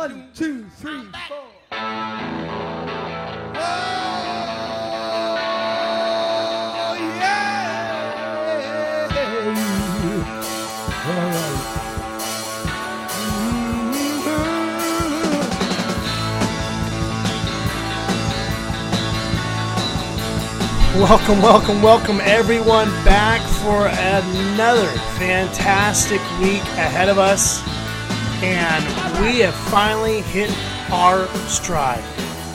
[0.00, 1.44] One, two, three, four.
[1.72, 1.76] Oh,
[7.20, 7.90] yeah.
[11.04, 11.66] All right.
[20.96, 24.86] Welcome, welcome, welcome everyone back for another
[25.18, 27.60] fantastic week ahead of us.
[28.42, 28.84] And
[29.22, 30.50] we have finally hit
[30.90, 32.02] our stride.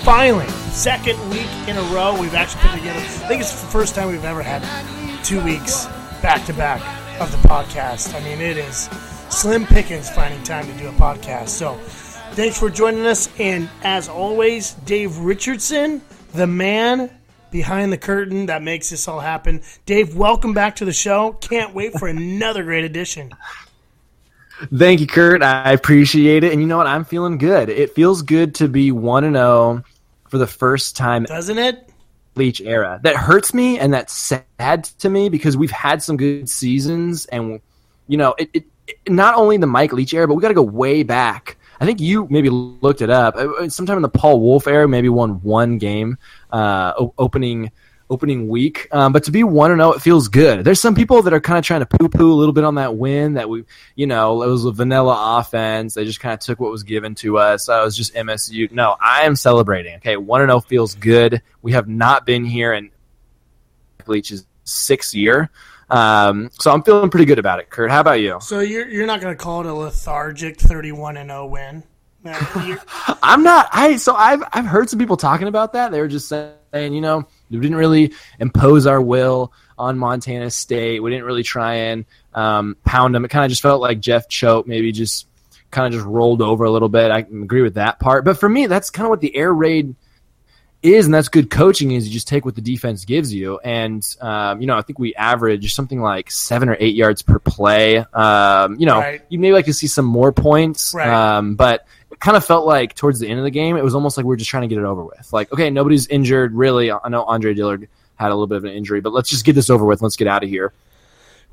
[0.03, 2.99] Finally, second week in a row, we've actually put together.
[2.99, 4.63] I think it's the first time we've ever had
[5.23, 5.85] two weeks
[6.23, 6.81] back to back
[7.21, 8.15] of the podcast.
[8.15, 8.89] I mean, it is
[9.29, 11.49] slim pickings finding time to do a podcast.
[11.49, 11.75] So,
[12.33, 13.29] thanks for joining us.
[13.39, 16.01] And as always, Dave Richardson,
[16.33, 17.11] the man
[17.51, 19.61] behind the curtain that makes this all happen.
[19.85, 21.33] Dave, welcome back to the show.
[21.33, 23.31] Can't wait for another great edition.
[24.73, 25.43] Thank you, Kurt.
[25.43, 26.51] I appreciate it.
[26.51, 26.87] And you know what?
[26.87, 27.69] I'm feeling good.
[27.69, 29.83] It feels good to be 1 and 0
[30.29, 31.89] for the first time Doesn't it?
[32.35, 32.99] Leach era.
[33.03, 37.61] That hurts me and that's sad to me because we've had some good seasons and
[38.07, 40.53] you know, it, it, it not only the Mike Leach era, but we got to
[40.53, 41.57] go way back.
[41.79, 43.35] I think you maybe looked it up.
[43.35, 46.17] Uh, Sometime in the Paul Wulff era, maybe won one game
[46.51, 47.71] uh, opening
[48.09, 48.87] opening week.
[48.91, 50.63] Um, but to be one and zero, it feels good.
[50.63, 52.75] There's some people that are kind of trying to poo poo a little bit on
[52.75, 55.93] that win that we, you know, it was a vanilla offense.
[55.93, 57.69] They just kind of took what was given to us.
[57.69, 58.71] I was just MSU.
[58.71, 59.95] No, I am celebrating.
[59.95, 61.41] Okay, one and zero feels good.
[61.61, 62.91] We have not been here in
[64.07, 65.49] Leach's sixth year.
[65.89, 67.69] Um, so I'm feeling pretty good about it.
[67.69, 68.37] Kurt, how about you?
[68.41, 71.83] So you're you're not going to call it a lethargic 31 and 0 win?
[73.21, 73.69] I'm not.
[73.71, 75.91] I so I've I've heard some people talking about that.
[75.91, 81.01] They were just saying, you know, we didn't really impose our will on Montana State.
[81.01, 83.25] We didn't really try and um, pound them.
[83.25, 85.27] It kind of just felt like Jeff Choate maybe just
[85.71, 87.11] kind of just rolled over a little bit.
[87.11, 88.23] I can agree with that part.
[88.25, 89.95] But for me, that's kind of what the air raid
[90.81, 91.91] is, and that's good coaching.
[91.91, 94.99] Is you just take what the defense gives you, and um, you know I think
[94.99, 97.97] we average something like seven or eight yards per play.
[97.97, 99.21] Um, you know, Right.
[99.29, 101.09] you maybe like to see some more points, Right.
[101.09, 103.95] um, but it kind of felt like towards the end of the game, it was
[103.95, 105.31] almost like we are just trying to get it over with.
[105.33, 106.91] Like, okay, nobody's injured really.
[106.91, 109.53] I know Andre Dillard had a little bit of an injury, but let's just get
[109.53, 110.01] this over with.
[110.01, 110.73] Let's get out of here.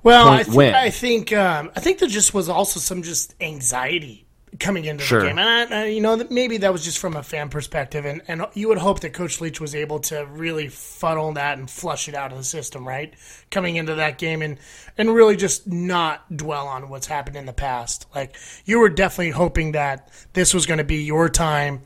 [0.03, 0.75] well, I, Point th- win.
[0.75, 4.22] I think um, I think there just was also some just anxiety
[4.59, 5.21] coming into Sure.
[5.21, 8.05] the game, and I, I, you know maybe that was just from a fan perspective,
[8.05, 11.71] and, and you would hope that Coach Leach was able to really funnel that and
[11.71, 13.15] flush it out of the system, right?
[13.51, 14.59] Coming into that game and
[14.99, 18.07] and really just not dwell on what's happened in the past.
[18.15, 21.83] Like you were definitely hoping that this was going to be your time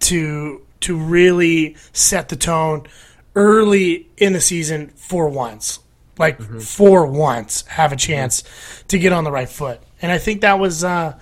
[0.00, 2.86] to to really set the tone
[3.34, 5.80] early in the season for once
[6.18, 8.42] like for once have a chance
[8.88, 11.16] to get on the right foot and i think that was uh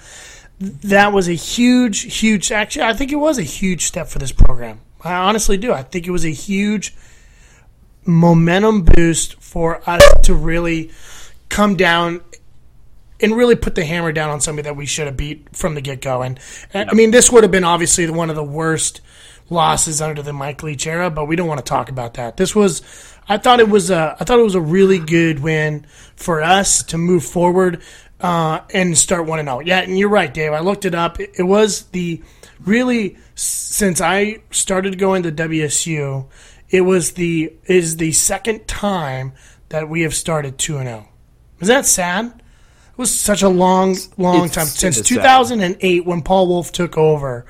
[0.58, 4.32] that was a huge huge actually i think it was a huge step for this
[4.32, 6.94] program i honestly do i think it was a huge
[8.06, 10.90] momentum boost for us to really
[11.48, 12.20] come down
[13.20, 15.80] and really put the hammer down on somebody that we should have beat from the
[15.80, 16.22] get go.
[16.22, 16.38] And,
[16.72, 19.00] and I mean, this would have been obviously one of the worst
[19.48, 22.36] losses under the Mike Leach era, but we don't want to talk about that.
[22.36, 22.82] This was,
[23.28, 26.82] I thought it was a, I thought it was a really good win for us
[26.84, 27.82] to move forward
[28.20, 29.60] uh, and start one and zero.
[29.60, 30.52] Yeah, and you're right, Dave.
[30.52, 31.18] I looked it up.
[31.20, 32.22] It, it was the
[32.64, 36.26] really since I started going to WSU,
[36.70, 39.32] it was the is the second time
[39.68, 41.08] that we have started two and zero.
[41.60, 42.26] Is that sad?
[42.26, 45.16] It was such a long, long It's- time since it's sad.
[45.16, 47.44] 2008 when Paul Wulff took over.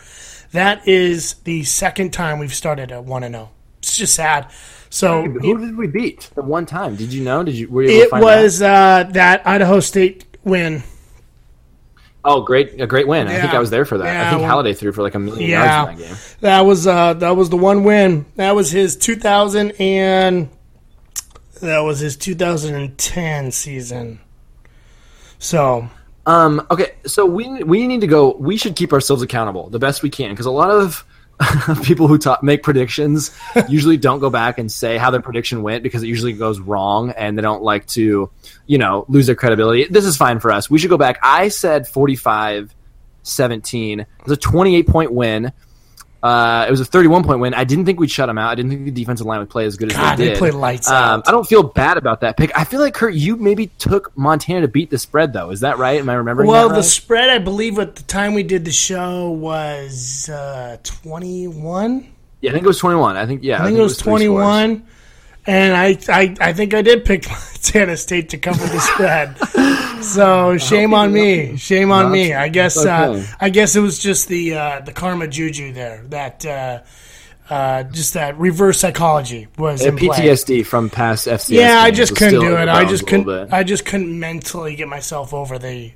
[0.53, 3.50] That is the second time we've started at one and zero.
[3.78, 4.50] It's just sad.
[4.91, 6.97] So Who did we beat the one time?
[6.97, 7.42] Did you know?
[7.42, 7.69] Did you?
[7.69, 10.82] Were you able to it find was uh, that Idaho State win.
[12.24, 12.80] Oh, great!
[12.80, 13.28] A great win.
[13.28, 14.04] I think I was there for that.
[14.04, 15.84] Yeah, I think well- Halliday threw for like a million Yeah.
[15.84, 16.16] yards in that game.
[16.41, 18.26] That was uh, that was the one win.
[18.36, 20.48] That was his 2000 and
[21.60, 24.20] that was his 2010 season.
[25.38, 25.88] So
[26.26, 28.36] Um, okay, so we we need to go.
[28.38, 31.04] We should keep ourselves accountable the best we can because a lot of
[31.83, 33.36] people who talk, make predictions
[33.68, 37.10] usually don't go back and say how their prediction went because it usually goes wrong
[37.10, 38.30] and they don't like to,
[38.66, 39.84] you know, lose their credibility.
[39.84, 40.71] This is fine for us.
[40.71, 41.18] We should go back.
[41.22, 42.74] I said 45
[43.22, 44.00] 17.
[44.00, 45.53] It was a 28 point win.
[46.27, 47.55] Uh, it was a 31 point win.
[47.55, 48.51] I didn't think we'd shut them out.
[48.51, 50.39] I didn't think the defensive line would play as good as God, they they did.
[50.39, 51.28] played lights um, out.
[51.28, 52.51] I don't feel bad about that pick.
[52.59, 55.51] I feel like Kurt, you maybe took Montana to beat the spread, though.
[55.51, 56.01] Is that right?
[56.01, 56.49] Am I remembering?
[56.49, 60.78] well, that the spread I believe at the time we did the show was uh,
[60.83, 62.13] 21.
[62.41, 63.17] Yeah, I think it was 21.
[63.17, 63.63] I think yeah.
[63.63, 64.45] I think it was three scores.
[64.45, 64.87] 21.
[65.47, 67.27] And I, I, I think I did pick
[67.66, 70.03] Montana State to cover the spread.
[70.03, 71.57] So shame on me.
[71.57, 72.34] Shame on me.
[72.34, 76.04] I guess uh, I guess it was just the uh, the karma juju there.
[76.09, 76.83] That uh,
[77.51, 80.09] uh, just that reverse psychology was in play.
[80.09, 81.51] PTSD from past FCS.
[81.51, 82.69] Yeah, I just couldn't do it.
[82.69, 83.53] I just couldn't.
[83.53, 85.92] I just couldn't mentally get myself over the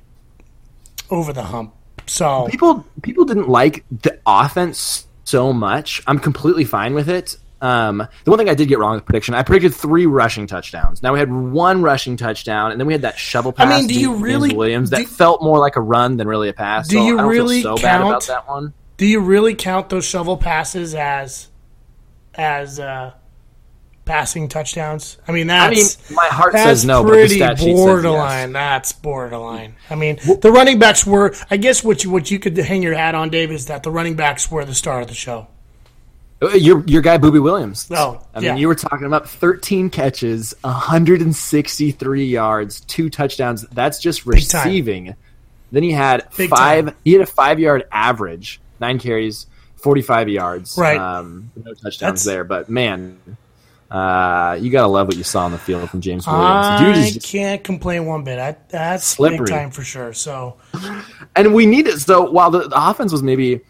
[1.09, 1.75] over the hump.
[2.07, 6.01] So people people didn't like the offense so much.
[6.07, 7.37] I'm completely fine with it.
[7.61, 11.03] Um, the one thing I did get wrong with prediction, I predicted three rushing touchdowns.
[11.03, 13.71] Now we had one rushing touchdown, and then we had that shovel pass.
[13.71, 16.27] I mean, do you James really- Williams that do- felt more like a run than
[16.27, 16.87] really a pass?
[16.87, 18.73] Do so you I don't really feel so bad about count- that one?
[18.97, 21.49] do you really count those shovel passes as
[22.35, 23.13] as uh,
[24.05, 25.17] passing touchdowns?
[25.27, 27.75] I mean, I mean, that's my heart that's says no, but the pretty stat sheet
[27.77, 28.49] says borderline.
[28.49, 28.53] yes.
[28.53, 29.75] That's borderline.
[29.89, 31.33] I mean, the running backs were.
[31.49, 33.91] I guess what you what you could hang your hat on, Dave, is that the
[33.91, 35.47] running backs were the star of the show.
[36.55, 37.87] Your your guy Booby Williams.
[37.91, 43.61] Oh, I mean, you were talking about 13 catches, 163 yards, two touchdowns.
[43.71, 45.15] That's just receiving.
[45.71, 46.85] Then he had Big five.
[46.87, 46.95] time.
[47.05, 49.45] He had a five yard average, nine carries,
[49.77, 50.77] 45 yards.
[50.77, 50.97] Right.
[50.97, 53.19] Um, no touchdowns That's- there, but man,
[53.89, 57.15] uh, you gotta love what you saw on the field from James Williams.
[57.15, 58.39] I can't complain one bit.
[58.39, 59.39] I, that's Slippery.
[59.45, 60.11] big time for sure.
[60.13, 60.57] So
[61.35, 61.99] and we need it.
[61.99, 63.61] So while the, the offense was maybe,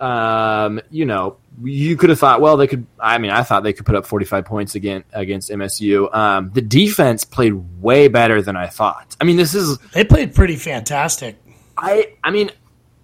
[0.00, 2.86] um, you know, you could have thought, well, they could.
[2.98, 6.12] I mean, I thought they could put up 45 points again against MSU.
[6.14, 9.16] Um, the defense played way better than I thought.
[9.20, 9.78] I mean, this is.
[9.92, 11.36] they played pretty fantastic.
[11.76, 12.14] I.
[12.24, 12.50] I mean,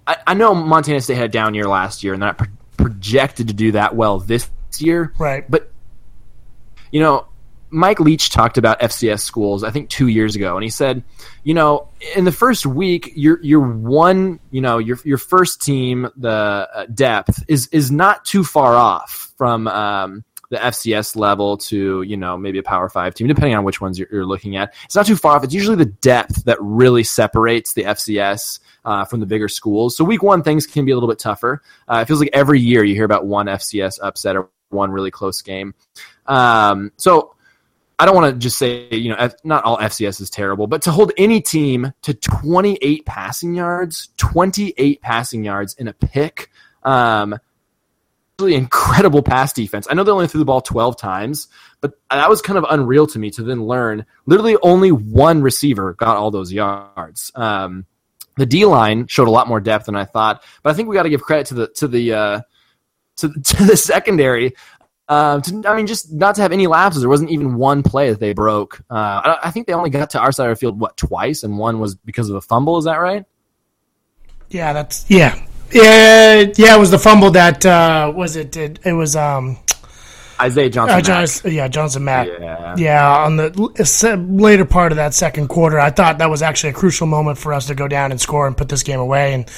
[0.07, 2.49] I, I know Montana State had a down year last year, and they're not pro-
[2.77, 5.13] projected to do that well this year.
[5.19, 5.49] Right.
[5.49, 5.71] But
[6.91, 7.27] you know,
[7.71, 11.03] Mike Leach talked about FCS schools, I think two years ago, and he said,
[11.45, 16.09] you know, in the first week, your your one, you know, your your first team,
[16.17, 22.03] the uh, depth is is not too far off from um, the FCS level to
[22.03, 24.75] you know maybe a Power Five team, depending on which ones you're, you're looking at.
[24.85, 25.45] It's not too far off.
[25.45, 28.61] It's usually the depth that really separates the FCS.
[28.83, 31.61] Uh, from the bigger schools, so week one things can be a little bit tougher.
[31.87, 35.11] Uh, it feels like every year you hear about one FCS upset or one really
[35.11, 35.75] close game.
[36.25, 37.35] Um, so
[38.01, 40.91] I don't want to just say, you know, not all FCS is terrible, but to
[40.91, 46.51] hold any team to 28 passing yards, 28 passing yards in a pick,
[46.83, 47.39] um,
[48.41, 49.87] really incredible pass defense.
[49.91, 51.49] I know they only threw the ball 12 times,
[51.83, 54.07] but that was kind of unreal to me to then learn.
[54.25, 57.31] Literally, only one receiver got all those yards.
[57.35, 57.85] Um,
[58.39, 60.97] the D line showed a lot more depth than I thought, but I think we
[60.97, 62.41] got to give credit to the to the uh,
[63.17, 63.29] to
[63.67, 64.55] the secondary.
[65.11, 67.03] Um, to, I mean, just not to have any lapses.
[67.03, 68.81] There wasn't even one play that they broke.
[68.89, 71.43] Uh, I, I think they only got to our side of the field what twice,
[71.43, 72.79] and one was because of a fumble.
[72.79, 73.25] Is that right?
[74.51, 75.35] Yeah, that's yeah,
[75.73, 76.77] yeah, yeah.
[76.77, 78.57] It was the fumble that uh, was it?
[78.57, 79.59] It, it was um,
[80.41, 80.99] Isaiah Johnson.
[80.99, 81.03] uh.
[81.03, 82.29] Johnson, yeah, Johnson Mack.
[82.29, 82.75] Yeah.
[82.77, 83.51] Yeah, on the
[84.31, 87.53] later part of that second quarter, I thought that was actually a crucial moment for
[87.53, 89.35] us to go down and score and put this game away.
[89.35, 89.51] And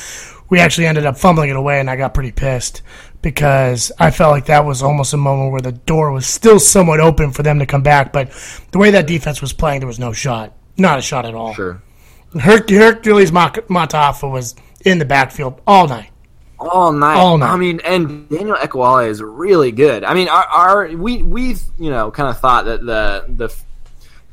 [0.52, 2.82] we actually ended up fumbling it away, and I got pretty pissed
[3.22, 7.00] because I felt like that was almost a moment where the door was still somewhat
[7.00, 8.12] open for them to come back.
[8.12, 8.31] But
[8.70, 10.52] the way that defense was playing, there was no shot.
[10.76, 11.54] Not a shot at all.
[11.54, 11.81] Sure.
[12.38, 14.54] Her- Hercules Mak- Mata'afa was
[14.84, 16.10] in the backfield all night.
[16.58, 17.16] all night.
[17.16, 17.50] All night.
[17.50, 20.05] I mean, and Daniel Ekuale is really good.
[20.05, 23.56] I mean, our, our we we've you know kind of thought that the the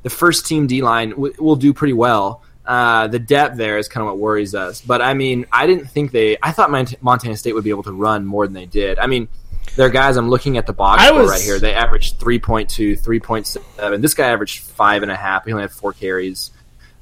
[0.03, 2.43] the first team D line w- will do pretty well.
[2.65, 4.81] Uh, the depth there is kind of what worries us.
[4.81, 6.37] But I mean, I didn't think they.
[6.41, 8.99] I thought Mont- Montana State would be able to run more than they did.
[8.99, 9.27] I mean.
[9.75, 10.17] They're guys.
[10.17, 11.59] I'm looking at the box score was- right here.
[11.59, 14.01] They averaged 3.2, 3.7.
[14.01, 15.45] This guy averaged five and a half.
[15.45, 16.49] He only had four carries.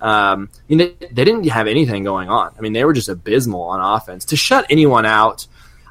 [0.02, 2.54] Um, I mean, they, they didn't have anything going on.
[2.58, 4.26] I mean, they were just abysmal on offense.
[4.26, 5.48] To shut anyone out,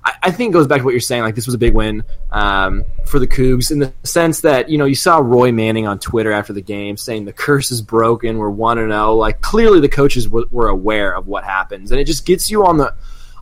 [0.06, 1.22] I, I think goes back to what you're saying.
[1.22, 4.78] Like this was a big win um, for the Cougs in the sense that you
[4.78, 8.38] know you saw Roy Manning on Twitter after the game saying the curse is broken.
[8.38, 9.14] We're one and zero.
[9.14, 12.64] Like clearly the coaches w- were aware of what happens, and it just gets you
[12.64, 12.94] on the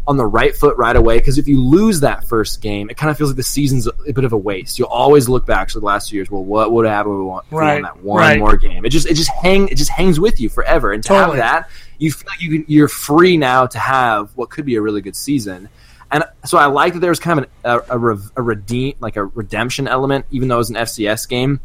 [0.06, 1.18] on the right foot right away.
[1.18, 3.92] Because if you lose that first game, it kind of feels like the season's a,
[4.12, 4.78] bit of a waste.
[4.78, 6.30] You'll always look back to the last two years.
[6.30, 8.38] Well, what would have happened if we won, if we won Right, that one right.
[8.38, 8.86] more game?
[8.86, 10.92] It just it just hang it just hangs with you forever.
[10.92, 11.40] And to Totally.
[11.40, 14.76] have that, you feel like you can, you're free now to have what could be
[14.76, 15.68] a really good season.
[16.10, 19.16] And so I like that there was kind of an, a, a, a redeem like
[19.16, 21.60] a redemption element, even though it was an FCS game.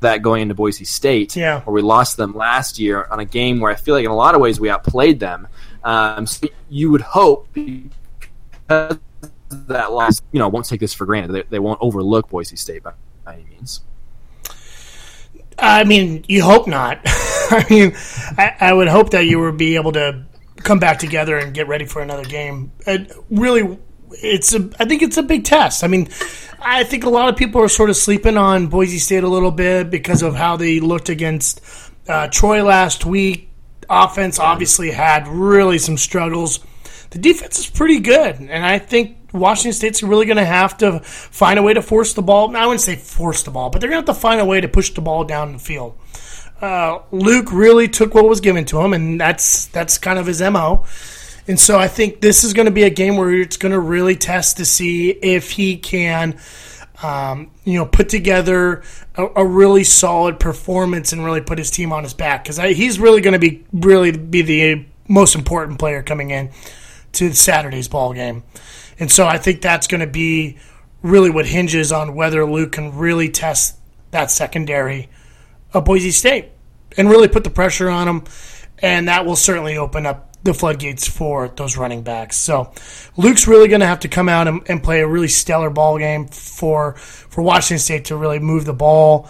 [0.00, 1.60] That going into Boise State, Yeah.
[1.62, 4.14] where we lost them last year on a game where I feel like in a
[4.14, 5.48] lot of ways we outplayed them.
[5.82, 8.98] Um, so you would hope because
[9.50, 11.32] that loss, you know, won't take this for granted.
[11.32, 12.92] They, they won't overlook Boise State by,
[13.24, 13.80] by any means.
[15.58, 17.00] I mean, you hope not.
[17.04, 17.92] I mean,
[18.36, 20.24] I, I would hope that you would be able to
[20.64, 22.72] come back together and get ready for another game.
[22.86, 23.78] And really,
[24.10, 25.84] it's a I think it's a big test.
[25.84, 26.08] I mean,
[26.60, 29.50] I think a lot of people are sort of sleeping on Boise State a little
[29.50, 31.60] bit because of how they looked against
[32.08, 33.50] uh, Troy last week.
[33.90, 36.60] Offense obviously had really some struggles.
[37.10, 41.00] The defense is pretty good, and I think Washington State's really going to have to
[41.00, 42.54] find a way to force the ball.
[42.54, 44.60] I wouldn't say force the ball, but they're going to have to find a way
[44.60, 45.98] to push the ball down the field.
[46.60, 50.40] Uh, Luke really took what was given to him, and that's that's kind of his
[50.40, 50.84] mo.
[51.46, 53.80] And so I think this is going to be a game where it's going to
[53.80, 56.38] really test to see if he can,
[57.02, 58.82] um, you know, put together
[59.16, 63.00] a, a, really solid performance and really put his team on his back because he's
[63.00, 66.50] really going to be really be the most important player coming in
[67.12, 68.42] to Saturday's ball game.
[69.00, 70.58] And so I think that's going to be
[71.02, 73.76] really what hinges on whether Luke can really test
[74.10, 75.08] that secondary
[75.72, 76.50] of Boise State
[76.96, 78.24] and really put the pressure on them.
[78.80, 82.36] And that will certainly open up the floodgates for those running backs.
[82.36, 82.72] So
[83.16, 85.98] Luke's really going to have to come out and, and, play a really stellar ball
[85.98, 89.28] game for for Washington State to really move the ball.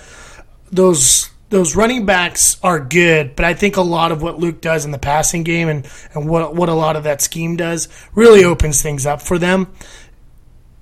[0.70, 4.84] Those those running backs are good, but I think a lot of what Luke does
[4.84, 8.44] in the passing game and, and what what a lot of that scheme does really
[8.44, 9.72] opens things up for them.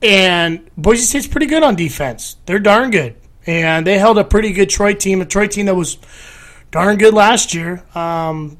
[0.02, 2.36] And Boise State's pretty good on defense.
[2.46, 3.16] They're darn good.
[3.46, 5.98] And they held a pretty good Troy team, a Troy team that was
[6.70, 7.82] darn good last year.
[7.94, 8.58] Um,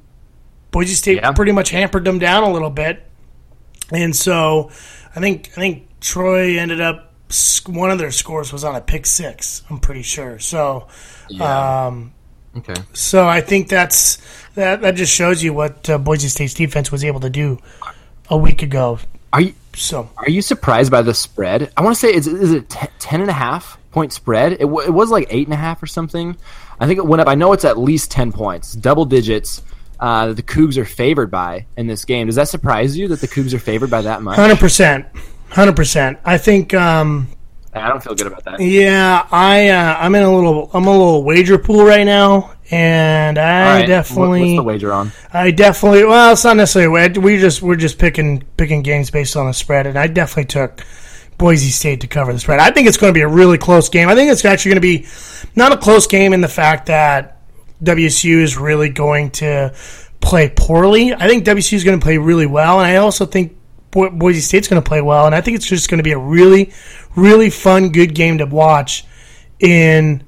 [0.71, 1.33] Boise State yeah.
[1.33, 3.02] pretty much hampered them down a little bit,
[3.90, 4.71] and so
[5.14, 7.14] I think I think Troy ended up
[7.66, 9.62] one of their scores was on a pick six.
[9.71, 10.38] I'm pretty sure.
[10.38, 10.87] So,
[11.28, 11.87] yeah.
[11.87, 12.12] um,
[12.57, 12.75] okay.
[12.93, 14.19] So I think that's
[14.55, 14.83] that.
[14.83, 17.59] That just shows you what uh, Boise State's defense was able to do
[18.28, 18.99] a week ago.
[19.33, 20.11] Are you so?
[20.16, 21.73] Are you surprised by the spread?
[21.76, 24.53] I want to say is is it t- ten and a half point spread?
[24.53, 26.37] It, w- it was like eight and a half or something.
[26.79, 27.29] I think it went up.
[27.29, 29.62] I know it's at least ten points, double digits
[30.00, 32.26] uh, the Cougs are favored by in this game.
[32.26, 34.37] Does that surprise you that the Cougs are favored by that much?
[34.37, 35.07] Hundred percent,
[35.49, 36.19] hundred percent.
[36.25, 36.75] I think.
[36.75, 37.29] Um,
[37.73, 38.61] I don't feel good about that.
[38.61, 43.38] Yeah, I uh, I'm in a little I'm a little wager pool right now, and
[43.38, 43.87] I right.
[43.87, 45.12] definitely what's the wager on?
[45.33, 49.47] I definitely well, it's not necessarily we just we're just picking picking games based on
[49.47, 50.81] the spread, and I definitely took
[51.38, 52.61] Boise State to cover the spread.
[52.61, 54.09] I think it's going to be a really close game.
[54.09, 55.07] I think it's actually going to be
[55.55, 57.40] not a close game in the fact that
[57.83, 59.75] WSU is really going to
[60.21, 61.12] play poorly.
[61.12, 63.57] I think WSU is going to play really well, and I also think
[63.90, 65.26] Bo- Boise State's going to play well.
[65.26, 66.73] And I think it's just going to be a really,
[67.16, 69.05] really fun, good game to watch
[69.59, 70.25] in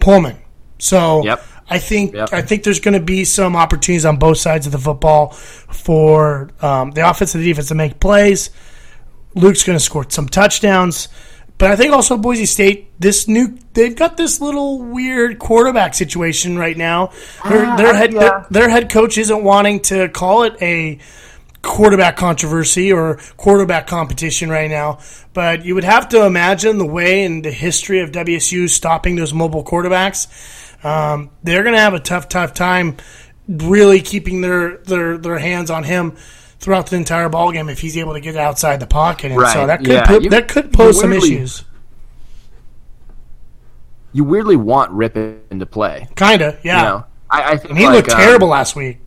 [0.00, 0.36] Pullman.
[0.78, 1.42] So yep.
[1.68, 2.32] I think yep.
[2.32, 6.50] I think there's going to be some opportunities on both sides of the football for
[6.62, 8.50] um, the offense and the defense to make plays.
[9.38, 11.08] Luke's going to score some touchdowns.
[11.58, 16.56] But I think also Boise State, this new they've got this little weird quarterback situation
[16.56, 17.12] right now.
[17.48, 18.20] Their, ah, their head yeah.
[18.20, 21.00] their, their, head coach isn't wanting to call it a
[21.62, 25.00] quarterback controversy or quarterback competition right now.
[25.34, 29.34] But you would have to imagine the way and the history of WSU stopping those
[29.34, 30.28] mobile quarterbacks.
[30.84, 32.98] Um, they're going to have a tough, tough time
[33.48, 36.16] really keeping their their their hands on him
[36.58, 39.32] throughout the entire ball game if he's able to get outside the pocket.
[39.32, 39.52] And right.
[39.52, 40.06] so that could yeah.
[40.06, 41.64] put, you, that could pose weirdly, some issues.
[44.12, 46.08] You weirdly want Rypien to play.
[46.16, 46.76] Kinda, yeah.
[46.76, 48.98] You know, I, I think and he like, looked um, terrible last week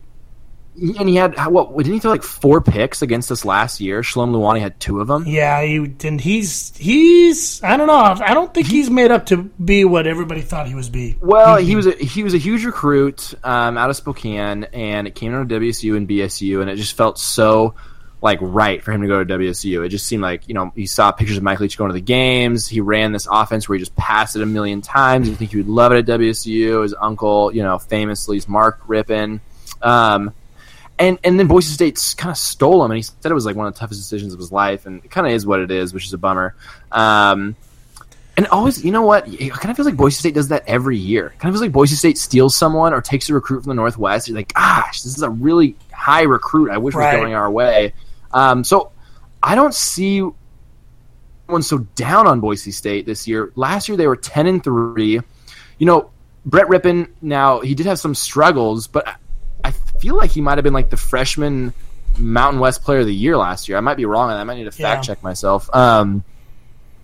[0.76, 1.76] and he had what?
[1.78, 4.04] Didn't he throw like four picks against us last year?
[4.04, 5.26] Shalom Luani had two of them.
[5.28, 7.96] Yeah, he and he's he's I don't know.
[7.96, 11.18] I don't think he's made up to be what everybody thought he was be.
[11.20, 15.16] Well, he was a he was a huge recruit um, out of Spokane, and it
[15.16, 17.76] came out of WSU and BSU, and it just felt so
[18.22, 19.86] like right for him to go to WSU.
[19.86, 22.02] It just seemed like you know he saw pictures of Mike Leach going to the
[22.02, 22.68] games.
[22.68, 25.28] He ran this offense where he just passed it a million times.
[25.28, 26.84] You think he would love it at WSU.
[26.84, 29.42] His uncle, you know, famously is Mark Rypien.
[29.82, 30.34] Um,
[31.00, 33.56] and and then Boise State kind of stole him, and he said it was like
[33.56, 35.72] one of the toughest decisions of his life, and it kind of is what it
[35.72, 36.56] is, which is a bummer.
[36.92, 37.56] Um,
[38.38, 39.28] and always, you know what?
[39.28, 41.28] It kind of feels like Boise State does that every year.
[41.28, 43.76] It kind of feels like Boise State steals someone or takes a recruit from the
[43.76, 44.28] Northwest.
[44.28, 46.72] You're like, gosh, this is a really high recruit.
[46.72, 47.14] I wish right.
[47.14, 47.94] was going our way.
[48.32, 48.92] Um, so
[49.44, 50.28] I don't see
[51.48, 53.52] anyone so down on Boise State this year.
[53.56, 55.20] Last year they were ten and three.
[55.78, 56.10] You know,
[56.46, 57.10] Brett Rypien.
[57.22, 59.08] Now he did have some struggles, but
[60.02, 61.74] feel like he might have been like the freshman
[62.18, 63.78] Mountain West Player of the Year last year.
[63.78, 65.14] I might be wrong, and I might need to fact yeah.
[65.14, 65.74] check myself.
[65.74, 66.24] Um,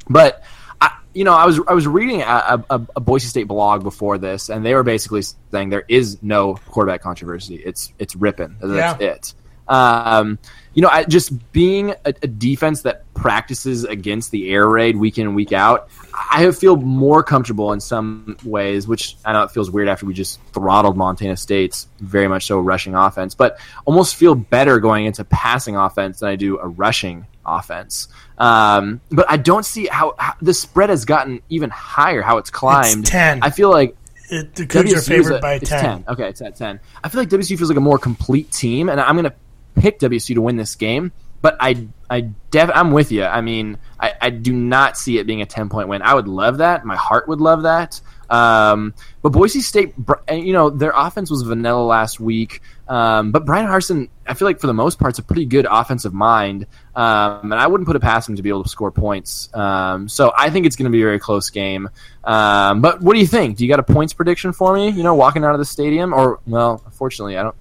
[0.10, 0.44] but
[0.82, 4.18] I, you know, I was I was reading a, a, a, Boise State blog before
[4.18, 7.56] this, and they were basically saying there is no quarterback controversy.
[7.56, 8.56] It's it's Rypien.
[8.60, 9.08] That's yeah.
[9.08, 9.34] it.
[9.68, 10.40] Um,
[10.74, 15.18] you know, I, just being a, a, defense that practices against the air raid week
[15.18, 15.90] in and week out,
[16.32, 20.14] I feel more comfortable in some ways, which I know it feels weird after we
[20.16, 25.24] just throttled Montana State's very much so rushing offense, but almost feel better going into
[25.26, 28.08] passing offense than I do a rushing offense.
[28.40, 32.22] Um, but I don't see how, how the spread has gotten even higher.
[32.24, 33.06] How it's climbed.
[33.06, 33.44] 10.
[33.44, 33.96] I feel like
[34.30, 36.04] It, the Cougs are favored at- by it's 10.
[36.08, 36.80] Okay, it's at 10.
[37.04, 39.36] I feel like WSU feels like a more complete team, and I'm going to
[39.76, 41.12] pick WSU to win this game.
[41.42, 43.24] But I, I def- I'm with you.
[43.24, 46.02] I mean, I, I do not see it being a 10 point win.
[46.02, 46.86] I would love that.
[46.86, 48.00] My heart would love that.
[48.30, 49.94] Um, but Boise State,
[50.32, 52.62] you know, their offense was vanilla last week.
[52.88, 55.68] Um, but Bryan Harsin, I feel like for the most part, is a pretty good
[55.70, 56.66] offensive mind.
[56.96, 59.54] Um, and I wouldn't put it past him to be able to score points.
[59.54, 61.90] Um, so I think it's going to be a very close game.
[62.24, 63.58] Um, but what do you think?
[63.58, 64.90] Do you got a points prediction for me?
[64.90, 67.56] You know, walking out of the stadium, or well, unfortunately, I don't.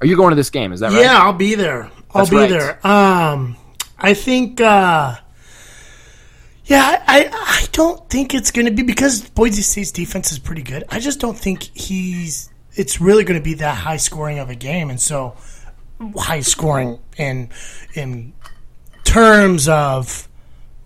[0.00, 0.72] Are you going to this game?
[0.72, 1.00] Is that right?
[1.00, 1.84] Yeah, I'll be there.
[1.84, 2.50] I'll That's be right.
[2.50, 2.86] there.
[2.86, 3.56] Um,
[3.98, 4.60] I think.
[4.60, 5.16] Uh,
[6.66, 10.62] yeah, I I don't think it's going to be because Boise State's defense is pretty
[10.62, 10.84] good.
[10.88, 12.50] I just don't think he's.
[12.72, 15.36] It's really going to be that high scoring of a game, and so
[16.16, 17.50] high scoring in
[17.94, 18.32] in
[19.04, 20.28] terms of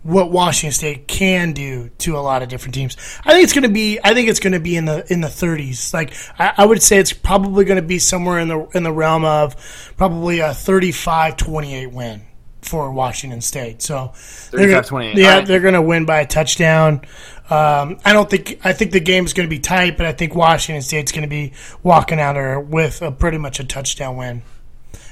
[0.03, 2.97] what Washington State can do to a lot of different teams.
[3.25, 4.01] I think it's going to be.
[4.03, 5.95] I think it's going to be in the in the 30s.
[5.95, 8.93] Like I, I would say, it's probably going to be somewhere in the in the
[8.93, 9.55] realm of
[9.97, 12.23] probably a 35-28 win
[12.63, 13.83] for Washington State.
[13.83, 14.13] So
[14.51, 15.15] they're gonna- 35-28.
[15.17, 15.47] Yeah, right.
[15.47, 17.03] they're going to win by a touchdown.
[17.51, 18.61] Um, I don't think.
[18.63, 21.29] I think the game's going to be tight, but I think Washington State's going to
[21.29, 24.43] be walking out there with a pretty much a touchdown win.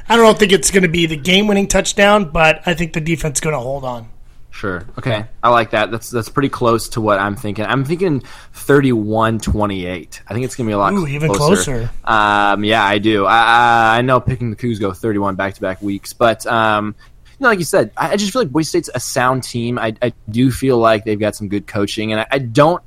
[0.09, 3.39] I don't think it's going to be the game-winning touchdown, but I think the defense
[3.39, 4.11] is going to hold on.
[4.51, 4.87] Sure.
[4.99, 5.25] Okay.
[5.43, 5.91] I like that.
[5.91, 7.67] That's that's pretty close to what I'm thinking.
[7.67, 8.23] I'm thinking
[8.55, 10.21] 31-28.
[10.27, 11.89] I think it's gonna be a lot Ooh, even closer.
[11.89, 11.91] closer.
[12.05, 13.27] Um, yeah, I do.
[13.27, 16.95] I, I I know picking the Cougs go 31 back to back weeks, but um,
[17.39, 19.79] you know, like you said, I, I just feel like Boise State's a sound team.
[19.79, 22.83] I, I do feel like they've got some good coaching, and I, I don't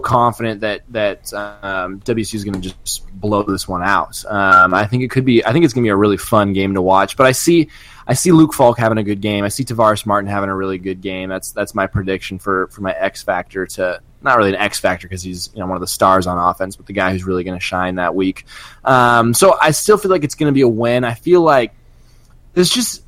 [0.00, 4.24] confident that that um, WSU is going to just blow this one out.
[4.24, 5.44] Um, I think it could be.
[5.44, 7.16] I think it's going to be a really fun game to watch.
[7.16, 7.68] But I see,
[8.06, 9.44] I see Luke Falk having a good game.
[9.44, 11.28] I see Tavares Martin having a really good game.
[11.28, 15.08] That's that's my prediction for for my X factor to not really an X factor
[15.08, 17.44] because he's you know one of the stars on offense, but the guy who's really
[17.44, 18.46] going to shine that week.
[18.84, 21.04] Um, so I still feel like it's going to be a win.
[21.04, 21.74] I feel like
[22.60, 23.02] there's just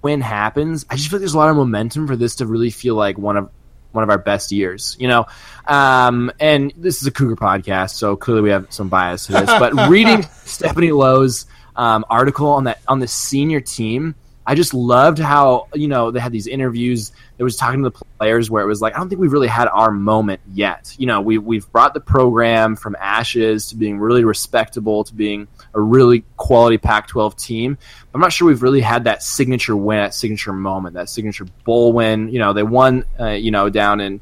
[0.00, 0.86] win happens.
[0.88, 3.18] I just feel like there's a lot of momentum for this to really feel like
[3.18, 3.50] one of
[3.92, 5.26] one of our best years, you know.
[5.66, 9.44] Um, and this is a Cougar podcast, so clearly we have some bias to this.
[9.44, 11.44] But reading Stefanie Loh's
[11.76, 14.14] um, article on that on the senior team,
[14.46, 17.12] I just loved how you know they had these interviews.
[17.36, 19.48] They was talking to the players where it was like, I don't think we've really
[19.48, 20.94] had our moment yet.
[20.98, 25.46] You know, we we've brought the program from ashes to being really respectable to being
[25.74, 27.78] a really quality Pac-12 team.
[28.14, 31.92] I'm not sure we've really had that signature win, that signature moment, that signature bowl
[31.92, 32.28] win.
[32.28, 34.20] You know, they won, uh, you know, down in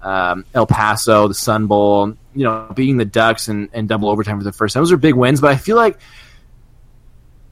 [0.00, 4.38] um, El Paso, the Sun Bowl, you know, beating the Ducks and, and double overtime
[4.38, 4.82] for the first time.
[4.82, 5.98] Those are big wins, but I feel like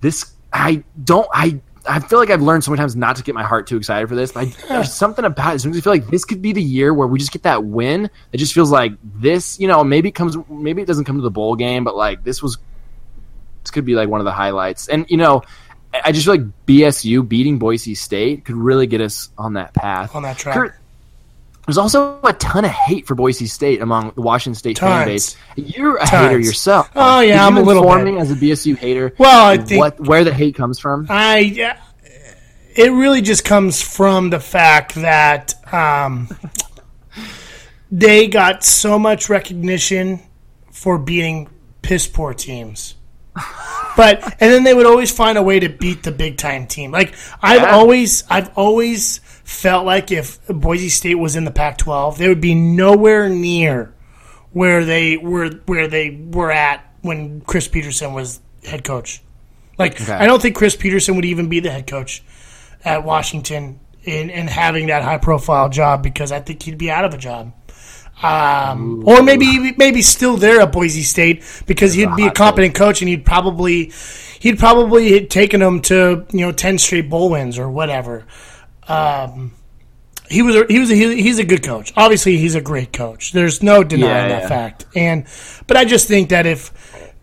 [0.01, 3.35] this, I don't, I, I feel like I've learned so many times not to get
[3.35, 4.33] my heart too excited for this.
[4.33, 5.59] But I, there's something about it.
[5.61, 8.11] Sometimes I feel like this could be the year where we just get that win.
[8.33, 11.23] It just feels like this, you know, maybe it comes, maybe it doesn't come to
[11.23, 12.59] the bowl game, but like this was,
[13.63, 14.89] this could be like one of the highlights.
[14.89, 15.43] And you know,
[15.93, 19.75] I I just feel like BSU beating Boise State could really get us on that
[19.75, 20.15] path.
[20.15, 20.55] on that track.
[20.55, 20.75] Kurt,
[21.67, 25.37] there's also a ton of hate for Boise State among the Washington State fan base.
[25.57, 26.11] You're a Tons.
[26.11, 26.91] hater yourself.
[26.95, 28.15] Oh, yeah, Could I'm a little inform bit.
[28.15, 29.15] me as a BSU hater.
[29.19, 31.07] Well, I think- what where the hate comes from.
[31.09, 31.81] I yeah,
[32.77, 36.29] it really just comes from the fact that um,
[37.91, 40.21] they got so much recognition
[40.71, 41.49] for beating
[41.83, 42.95] piss poor teams.
[43.97, 46.91] But and then they would always find a way to beat the big time team.
[46.91, 47.77] Like I've Yeah.
[47.77, 52.55] always I've always felt like if Boise State was in the Pac-12, they would be
[52.55, 53.95] nowhere near
[54.53, 59.23] where they were where they were at when Chris Petersen was head coach.
[59.79, 60.13] Like Okay.
[60.13, 62.23] I don't think Chris Petersen would even be the head coach
[62.85, 67.05] at Washington in, in having that high profile job because I think he'd be out
[67.05, 67.53] of a job.
[68.23, 73.03] Um, or maybe maybe still there at Boise State because he'd be a competent coach
[73.03, 73.93] and he'd probably
[74.39, 78.25] he'd probably had taken them to you know ten straight bowl wins or whatever.
[78.89, 79.53] Um,
[80.29, 81.93] he was a, he was a, he, he's a good coach.
[81.97, 83.33] Obviously, he's a great coach.
[83.33, 84.49] There's no denying Yeah, that yeah.
[84.49, 84.87] fact.
[84.95, 85.27] And
[85.67, 86.73] but I just think that if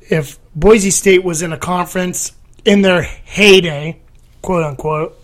[0.02, 2.34] if Boise State was in a conference
[2.66, 4.00] in their heyday,
[4.42, 5.18] quote unquote,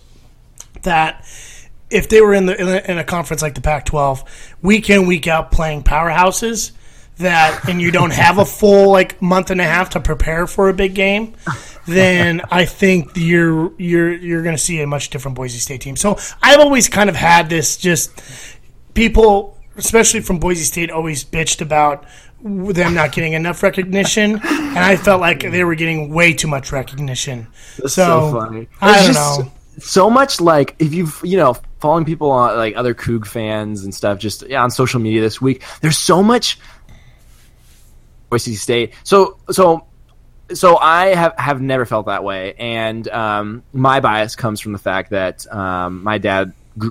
[0.83, 1.23] that
[1.89, 4.23] if they were in the in a, in a conference like the Pac-12,
[4.61, 6.71] week in week out playing powerhouses,
[7.17, 10.69] that and you don't have a full like month and a half to prepare for
[10.69, 11.33] a big game,
[11.87, 15.95] then I think you're you're you're going to see a much different Boise State team.
[15.95, 18.21] So I've always kind of had this just
[18.93, 22.05] people, especially from Boise State, always bitched about
[22.43, 26.71] them not getting enough recognition, and I felt like they were getting way too much
[26.71, 27.47] recognition.
[27.77, 28.67] That's so, so, funny.
[28.79, 29.51] I It's don't know.
[29.79, 33.93] So much like if you've you know following people on like other Coug fans and
[33.93, 35.63] stuff just yeah on social media this week.
[35.81, 36.59] There's so much
[38.29, 38.93] Boise State.
[39.03, 39.85] So so
[40.53, 44.79] so I have have never felt that way, and um, my bias comes from the
[44.79, 46.53] fact that um, my dad.
[46.77, 46.89] Gr-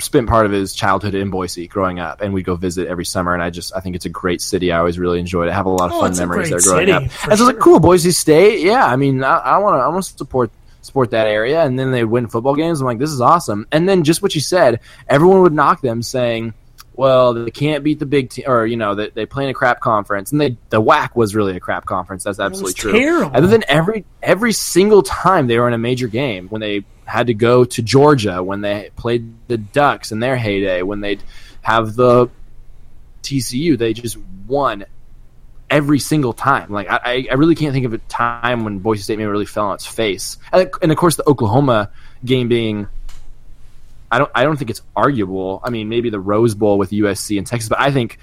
[0.00, 3.32] spent part of his childhood in Boise growing up and we'd go visit every summer
[3.32, 4.70] and I just I think it's a great city.
[4.70, 5.50] I always really enjoyed it.
[5.50, 7.02] I have a lot of Oh, fun memories there growing city, up.
[7.02, 8.60] And so it's like cool Boise State.
[8.60, 10.50] Yeah, I mean I, I want to I want to support
[10.82, 12.80] support that area and then they win football games.
[12.80, 13.66] I'm like this is awesome.
[13.72, 16.52] And then just what you said, everyone would knock them saying
[16.98, 19.54] well, they can't beat the big team, or you know, they, they play in a
[19.54, 22.24] crap conference, and they the WAC was really a crap conference.
[22.24, 22.90] That's absolutely true.
[22.90, 23.36] terrible.
[23.36, 27.28] Other than every every single time they were in a major game, when they had
[27.28, 31.22] to go to Georgia, when they played the Ducks in their heyday, when they'd
[31.62, 32.30] have the
[33.22, 34.16] TCU, they just
[34.48, 34.84] won
[35.70, 36.68] every single time.
[36.72, 39.66] Like I, I really can't think of a time when Boise State maybe really fell
[39.66, 40.36] on its face.
[40.52, 41.92] And, and of course, the Oklahoma
[42.24, 42.88] game being.
[44.10, 44.30] I don't.
[44.34, 45.60] I don't think it's arguable.
[45.62, 48.18] I mean, maybe the Rose Bowl with USC and Texas, but I think,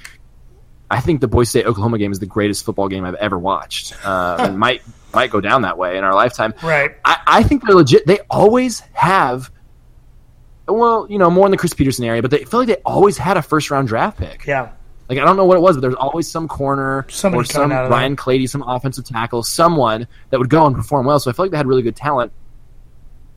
[0.90, 3.94] I think the Boise State Oklahoma game is the greatest football game I've ever watched.
[4.06, 4.82] Uh, and might
[5.14, 6.54] might go down that way in our lifetime.
[6.64, 6.96] Right.
[7.06, 8.06] I, I think they're legit.
[8.06, 9.52] They always have.
[10.68, 13.20] Well, you know, more in the Chris Petersen area, but they feel like they always
[13.20, 14.46] had a first round draft pick.
[14.46, 14.72] Yeah.
[15.08, 17.70] Like I don't know what it was, but there's always some corner Somebody or some
[17.70, 21.20] Ryan Clady, some offensive tackle, someone that would go and perform well.
[21.20, 22.32] So I feel like they had really good talent.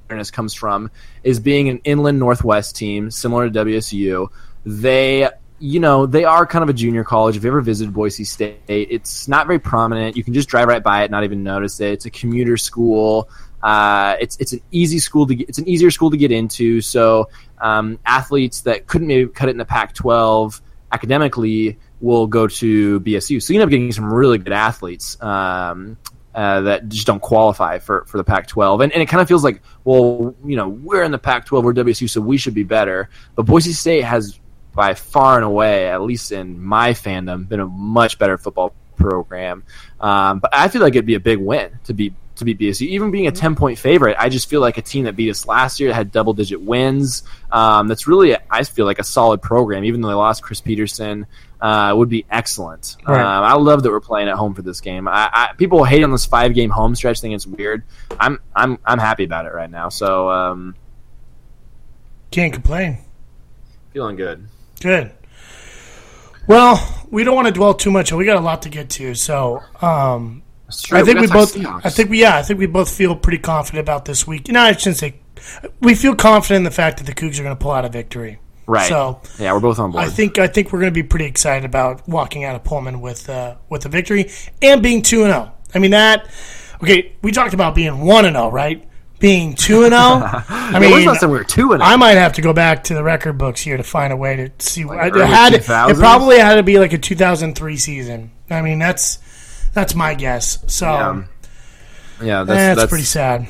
[0.09, 0.91] Awareness comes from
[1.23, 4.29] is being an inland Northwest team similar to WSU.
[4.65, 7.37] They, you know, they are kind of a junior college.
[7.37, 10.17] If you ever visited Boise State, it's not very prominent.
[10.17, 11.93] You can just drive right by it, not even notice it.
[11.93, 13.29] It's a commuter school.
[13.63, 16.81] Uh, it's it's an easy school to get, it's an easier school to get into.
[16.81, 20.59] So um, athletes that couldn't maybe cut it in the Pac-12
[20.91, 23.43] academically will go to BSU.
[23.43, 25.99] So you end up getting some really good athletes um,
[26.35, 28.85] uh, that just don't qualify for, for the Pac-12.
[28.85, 31.75] And, and it kind of feels like, well, you know, we're in the Pac-12, we're
[31.75, 33.09] WSU, so we should be better.
[33.35, 34.39] But Boise State has
[34.75, 39.65] by far and away, at least in my fandom, been a much better football program.
[40.01, 42.83] Um, but I feel like it'd be a big win to be to beat BSU,
[42.83, 44.17] even being a ten point favorite.
[44.19, 46.61] I just feel like a team that beat us last year that had double digit
[46.61, 47.25] wins.
[47.51, 51.27] Um, that's really I feel like a solid program, even though they lost Chris Petersen.
[51.61, 52.97] Uh, would be excellent.
[53.07, 53.21] Right.
[53.21, 55.09] Um, I love that we're playing at home for this game.
[55.09, 57.33] I, I, people hate on this five game home stretch thing.
[57.33, 57.83] It's weird.
[58.21, 59.89] I'm I'm I'm happy about it right now.
[59.89, 60.77] So um,
[62.31, 62.99] Can't complain.
[63.93, 64.47] feeling good.
[64.81, 65.11] Good.
[66.47, 68.13] Well, we don't want to dwell too much.
[68.13, 70.43] on We got a lot to get to, so um,
[70.93, 71.57] I think we both.
[71.85, 72.21] I think we.
[72.21, 74.49] Yeah, I think we both feel pretty confident about this week.
[74.49, 75.21] No, I shouldn't say.
[75.81, 77.89] We feel confident in the fact that the Cougs are going to pull out a
[77.89, 78.39] victory.
[78.69, 78.89] Right.
[78.89, 80.05] So yeah, we're both on board.
[80.05, 83.01] I think I think we're going to be pretty excited about walking out of Pullman
[83.01, 84.31] with uh, with a victory
[84.63, 85.53] and being two and zero.
[85.75, 86.31] I mean that.
[86.83, 88.85] Okay, we talked about being one and zero, right?
[89.19, 90.01] Being two and zero.
[90.01, 92.35] I I mean, when's mean, the last time we were two and I might have
[92.35, 94.85] to go back to the record books here to find a way to see.
[94.85, 98.31] I, it had it probably had to be like a 2003 season.
[98.51, 99.19] I mean, that's
[99.73, 100.59] that's my guess.
[100.73, 101.25] So Yeah.
[102.23, 103.49] yeah, eh, that's, that's, that's pretty sad.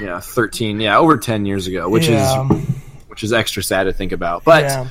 [0.00, 0.80] Yeah, thirteen.
[0.80, 2.81] Yeah, over ten years ago, which yeah, is
[3.12, 4.42] which is extra sad to think about.
[4.42, 4.88] But yeah.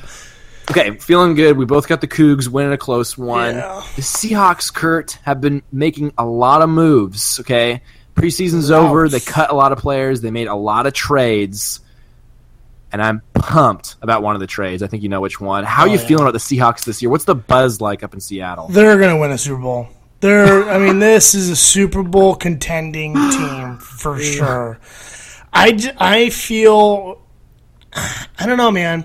[0.70, 1.56] okay, feeling good.
[1.56, 3.56] We both got the Cougs winning a close one.
[3.56, 3.82] Yeah.
[3.96, 7.40] The Seahawks, Kurt, have been making a lot of moves.
[7.40, 7.82] Okay,
[8.14, 8.84] preseason's Ouch.
[8.84, 9.08] over.
[9.08, 10.20] They cut a lot of players.
[10.20, 11.80] They made a lot of trades.
[12.92, 14.82] And I'm pumped about one of the trades.
[14.82, 15.64] I think you know which one.
[15.64, 16.06] How are you Oh, yeah.
[16.08, 17.10] feeling about the Seahawks this year?
[17.10, 18.68] What's the buzz like up in Seattle?
[18.68, 19.88] They're going to win a Super Bowl.
[20.20, 24.78] They're, I mean, this is a Super Bowl contending team for sure.
[25.54, 27.21] I, I feel,
[27.94, 29.04] I don't know, man.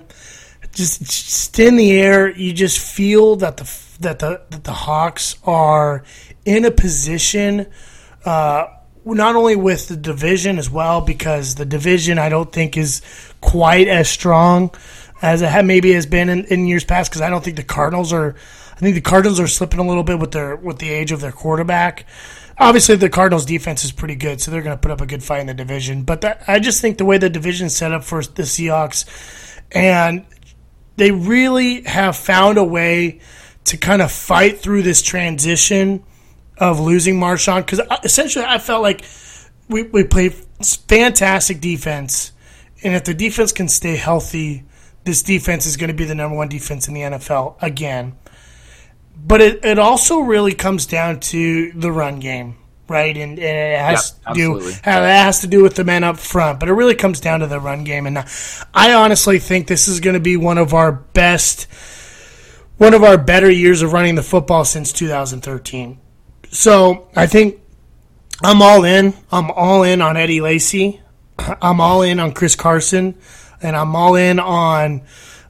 [0.72, 3.64] Just, just in the air, you just feel that the
[4.00, 6.04] that the that the Hawks are
[6.44, 7.66] in a position,
[8.24, 8.66] uh,
[9.04, 13.02] not only with the division as well, because the division I don't think is
[13.40, 14.70] quite as strong
[15.20, 17.10] as it had maybe has been in, in years past.
[17.10, 18.36] Because I don't think the Cardinals are.
[18.74, 21.20] I think the Cardinals are slipping a little bit with their with the age of
[21.20, 22.06] their quarterback.
[22.60, 25.22] Obviously, the Cardinals' defense is pretty good, so they're going to put up a good
[25.22, 26.02] fight in the division.
[26.02, 29.04] But that, I just think the way the division set up for the Seahawks,
[29.70, 30.26] and
[30.96, 33.20] they really have found a way
[33.64, 36.02] to kind of fight through this transition
[36.56, 37.64] of losing Marshawn.
[37.64, 39.04] Because uh, essentially, I felt like
[39.68, 42.32] we, we played fantastic defense,
[42.82, 44.64] and if the defense can stay healthy,
[45.04, 48.16] this defense is going to be the number one defense in the NFL again.
[49.26, 52.56] But it, it also really comes down to the run game,
[52.88, 53.16] right?
[53.16, 56.18] And, and it has Yep, to do it has to do with the men up
[56.18, 58.06] front, but it really comes down to the run game.
[58.06, 58.18] And
[58.72, 61.66] I honestly think this is going to be one of our best
[62.78, 65.98] one of our better years of running the football since 2013.
[66.50, 67.60] So I think
[68.42, 69.14] I'm all in.
[69.30, 71.00] I'm all in on Eddie Lacy.
[71.38, 73.16] I'm all in on Chris Carson,
[73.60, 75.02] and I'm all in on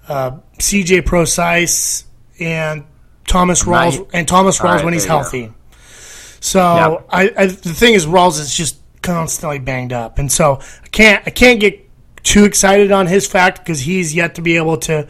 [0.08, 2.04] uh, CJ Procise
[2.40, 2.84] and
[3.28, 5.18] Thomas Rawls and Thomas Rawls right, when he's you go.
[5.18, 5.52] healthy.
[6.40, 7.08] So Yep.
[7.10, 11.22] I, I the thing is Rawls is just constantly banged up, and so I can't
[11.26, 11.88] I can't get
[12.22, 15.06] too excited on his fact because he's yet to be able to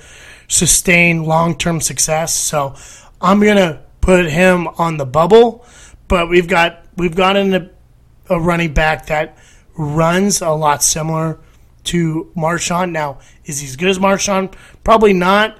[0.48, 2.34] sustain long term success.
[2.34, 2.74] So
[3.20, 5.64] I'm gonna put him on the bubble,
[6.08, 7.70] but we've got we've got in a,
[8.30, 9.38] a running back that
[9.76, 11.38] runs a lot similar
[11.84, 12.90] to Marshawn.
[12.90, 14.52] Now, is he as good as Marshawn?
[14.84, 15.58] Probably not,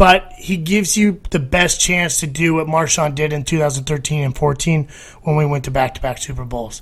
[0.00, 4.34] but he gives you the best chance to do what Marshawn did in 2013 and
[4.34, 4.88] 14
[5.24, 6.80] when we went to back to back Super Bowls.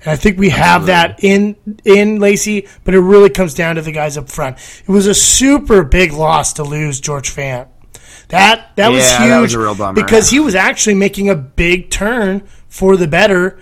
[0.00, 3.82] And I think we have that in in Lacy, but it really comes down to
[3.82, 4.58] the guys up front.
[4.84, 7.68] It was a super big loss to lose George Fant.
[8.30, 9.94] That that was huge that was a real bummer.
[9.94, 13.60] because he was actually making a big turn for the better,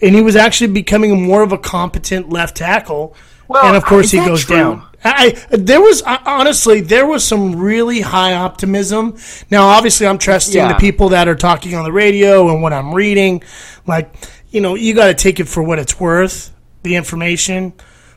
[0.00, 3.14] and he was actually becoming more of a competent left tackle.
[3.46, 4.56] Well, and of course, he goes true?
[4.56, 4.88] down.
[5.04, 9.16] I, there was honestly there was some really high optimism.
[9.50, 10.72] Now, obviously, I'm trusting Yeah.
[10.72, 13.42] the people that are talking on the radio and what I'm reading.
[13.86, 14.14] Like,
[14.50, 17.72] you know, you got to take it for what it's worth, the information.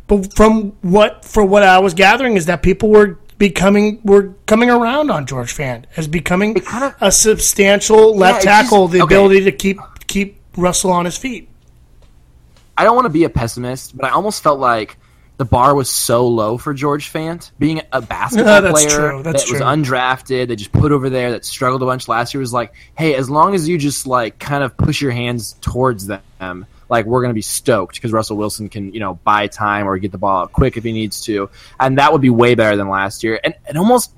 [0.07, 4.69] But from what for what I was gathering is that people were becoming were coming
[4.69, 9.15] around on George Fant as becoming kind of- a substantial left just- tackle, the okay.
[9.15, 11.49] ability to keep keep Russell on his feet.
[12.77, 14.97] I don't want to be a pessimist, but I almost felt like
[15.37, 19.23] the bar was so low for George Fant being a basketball that's player true.
[19.23, 20.47] That was undrafted.
[20.47, 22.39] They just put over there that struggled a bunch last year.
[22.39, 26.07] Was like, hey, as long as you just like kind of push your hands towards
[26.07, 29.97] them, like we're gonna be stoked because Russell Wilson can you know buy time or
[29.97, 32.77] get the ball out quick if he needs to, and that would be way better
[32.77, 33.39] than last year.
[33.43, 34.13] And and almost,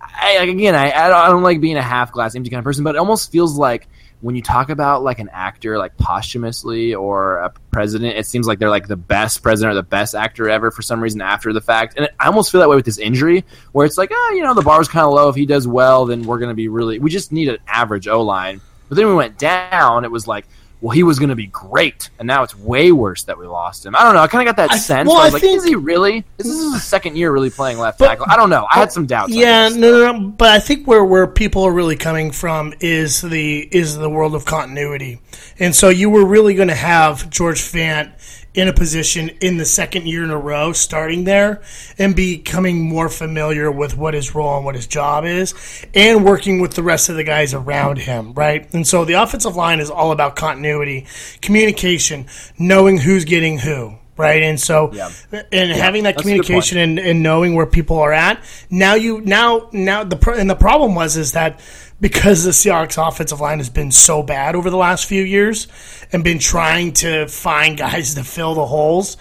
[0.00, 2.64] I, again, I I don't, I don't like being a half glass empty kind of
[2.64, 3.88] person, but it almost feels like
[4.22, 8.58] when you talk about like an actor like posthumously or a president it seems like
[8.58, 11.60] they're like the best president or the best actor ever for some reason after the
[11.60, 11.98] fact.
[11.98, 14.54] And i almost feel that way with this injury where it's like ah you know
[14.54, 15.28] the bar's kind of low.
[15.28, 18.08] If he does well then we're going to be really we just need an average
[18.08, 18.60] o-line.
[18.88, 20.46] But then we went down it was like
[20.82, 23.86] well he was going to be great and now it's way worse that we lost
[23.86, 23.96] him.
[23.96, 25.08] I don't know i kind of got that I- sense.
[25.08, 26.18] well, i was I like think- is he really?
[26.38, 28.26] Is this is his second year really playing left But- tackle.
[28.28, 28.66] I don't know.
[28.70, 30.28] I had some doubts Yeah, no, no, no.
[30.28, 34.34] But I think where where people are really coming from is the is the world
[34.34, 35.20] of continuity,
[35.58, 38.10] and so you were really going to have George Fant
[38.54, 41.62] in a position in the second year in a row, starting there
[41.98, 45.54] and becoming more familiar with what his role and what his job is,
[45.94, 48.72] and working with the rest of the guys around him, right?
[48.74, 51.06] And so the offensive line is all about continuity,
[51.40, 52.26] communication,
[52.58, 53.96] knowing who's getting who.
[54.16, 55.10] Right, and so, Yeah.
[55.52, 56.44] and having that that's a good point.
[56.46, 58.44] communication and, and knowing where people are at.
[58.70, 61.60] Now you now now the pro- and the problem was is that
[61.98, 65.66] because the Seahawks offensive line has been so bad over the last few years
[66.12, 69.16] and been trying to find guys to fill the holes.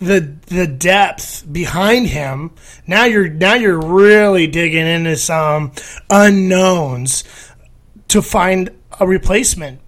[0.00, 2.52] The the depth behind him
[2.88, 5.72] now you're now you're really digging into some
[6.10, 7.22] unknowns
[8.08, 9.80] to find a replacement.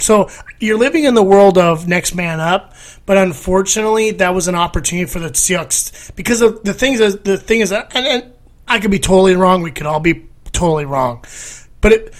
[0.00, 0.30] So
[0.60, 2.74] you're living in the world of next man up,
[3.06, 6.98] but unfortunately, that was an opportunity for the Seahawks because of the things.
[6.98, 8.32] The thing is, and, and
[8.66, 9.62] I could be totally wrong.
[9.62, 11.24] We could all be totally wrong,
[11.80, 12.14] but it,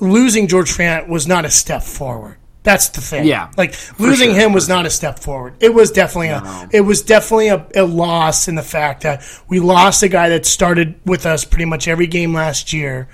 [0.00, 2.36] losing George Fant was not a step forward.
[2.62, 3.26] That's the thing.
[3.26, 4.40] Yeah, like losing sure.
[4.40, 5.54] him was not a step forward.
[5.60, 6.68] It was definitely a.
[6.70, 10.44] It was definitely a, a loss in the fact that we lost a guy that
[10.44, 13.08] started with us pretty much every game last year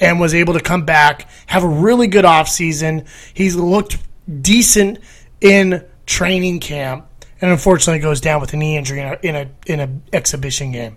[0.00, 3.06] and was able to come back, have a really good offseason.
[3.34, 3.98] He's looked
[4.40, 4.98] decent
[5.40, 7.06] in training camp,
[7.40, 10.72] and unfortunately goes down with a knee injury in a in a in a exhibition
[10.72, 10.96] game.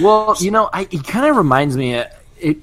[0.00, 1.94] Well, you know, I, it kind of reminds me.
[1.94, 2.58] It,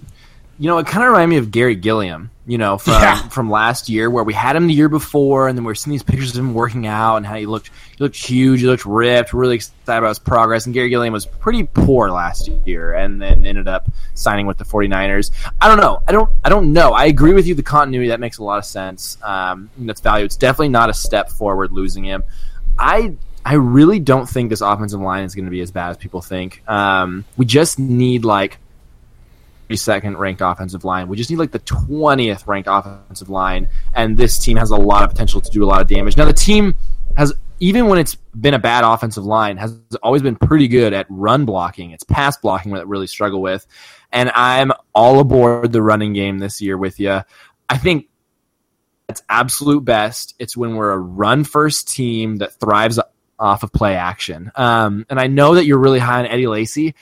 [0.59, 2.31] you know, it kind of reminded me of Garry Gilliam.
[2.49, 3.27] You know, from Yeah.
[3.27, 5.91] from last year, where we had him the year before, and then we are seeing
[5.91, 7.69] these pictures of him working out and how he looked.
[7.97, 8.61] He looked huge.
[8.61, 9.33] He looked ripped.
[9.33, 10.65] Really excited about his progress.
[10.65, 14.63] And Garry Gilliam was pretty poor last year, and then ended up signing with the
[14.63, 15.31] 49ers.
[15.59, 16.01] I don't know.
[16.07, 16.31] I don't.
[16.45, 16.93] I don't know.
[16.93, 17.53] I agree with you.
[17.53, 19.17] The continuity that makes a lot of sense.
[19.23, 20.23] Um, that's value.
[20.25, 22.23] It's definitely not a step forward losing him.
[22.79, 25.97] I I really don't think this offensive line is going to be as bad as
[25.97, 26.61] people think.
[26.67, 28.57] Um, we just need like
[29.75, 31.07] second ranked offensive line.
[31.07, 35.03] We just need like the twentieth ranked offensive line, and this team has a lot
[35.03, 36.15] of potential to do a lot of damage.
[36.15, 36.75] Now the team
[37.17, 41.07] has even when it's been a bad offensive line has always been pretty good at
[41.09, 41.91] run blocking.
[41.91, 43.65] It's pass blocking that really struggle with,
[44.11, 47.21] and I'm all aboard the running game this year with you.
[47.69, 48.07] I think
[49.09, 50.35] it's absolute best.
[50.39, 52.99] It's when we're a run first team that thrives
[53.39, 54.51] off of play action.
[54.55, 56.95] Um, and I know that you're really high on Eddie Lacy.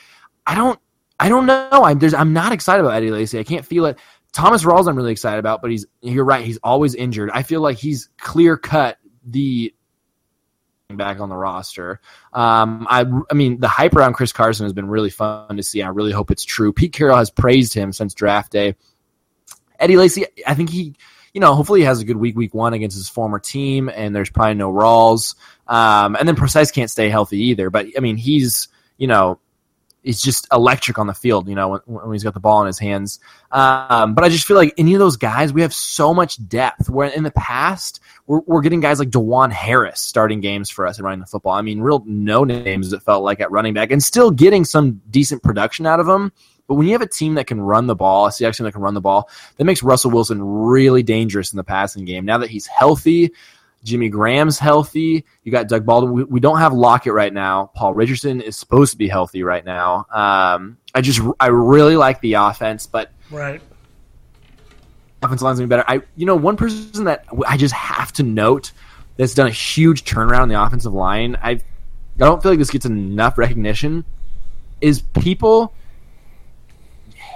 [0.46, 0.80] I don't.
[1.20, 1.70] I don't know.
[1.72, 3.40] I'm there's I'm not excited about Eddie Lacy.
[3.40, 3.98] I can't feel it.
[4.34, 6.46] Thomas Rawls, I'm really excited about, but he's you're right.
[6.46, 7.30] He's always injured.
[7.34, 9.74] I feel like he's clear cut the
[10.90, 12.00] back on the roster.
[12.34, 15.82] Um, I, I mean, the hype around Chris Carson has been really fun to see.
[15.82, 16.72] I really hope it's true.
[16.74, 18.76] Pete Carroll has praised him since draft day.
[19.80, 20.96] Eddie Lacy, I think he,
[21.34, 24.16] you know, hopefully he has a good week, week one against his former team, and
[24.16, 25.36] there's probably no Rawls.
[25.68, 27.70] Um, and then Procise can't stay healthy either.
[27.70, 29.40] But I mean, he's, you know,
[30.06, 32.68] he's just electric on the field, you know, when, when he's got the ball in
[32.68, 33.20] his hands.
[33.52, 36.90] Um, but I just feel like any of those guys, we have so much depth.
[36.90, 40.98] Where in the past, we're, we're getting guys like DuJuan Harris starting games for us
[40.98, 41.54] and running the football.
[41.54, 45.02] I mean, real no names, it felt like, at running back, and still getting some
[45.10, 46.32] decent production out of them.
[46.68, 48.72] But when you have a team that can run the ball, a Seahawks team that
[48.72, 52.26] can run the ball, that makes Russell Wilson really dangerous in the passing game.
[52.26, 53.32] Now that he's healthy,
[53.86, 55.24] Jimmy Graham's healthy.
[55.44, 56.14] You got Doug Baldwin.
[56.14, 57.72] We, we, don't have Lockett right now.
[57.76, 60.08] Paul Richardson is supposed to be healthy right now.
[60.12, 63.62] Um, I just I really like the offense, but right.
[65.22, 65.86] Offensive line's gonna be better.
[65.88, 68.72] I you know one person that I just have to note
[69.18, 71.38] that's done a huge turnaround in the offensive line.
[71.42, 71.60] I I
[72.18, 74.04] don't feel like this gets enough recognition.
[74.82, 75.74] Is people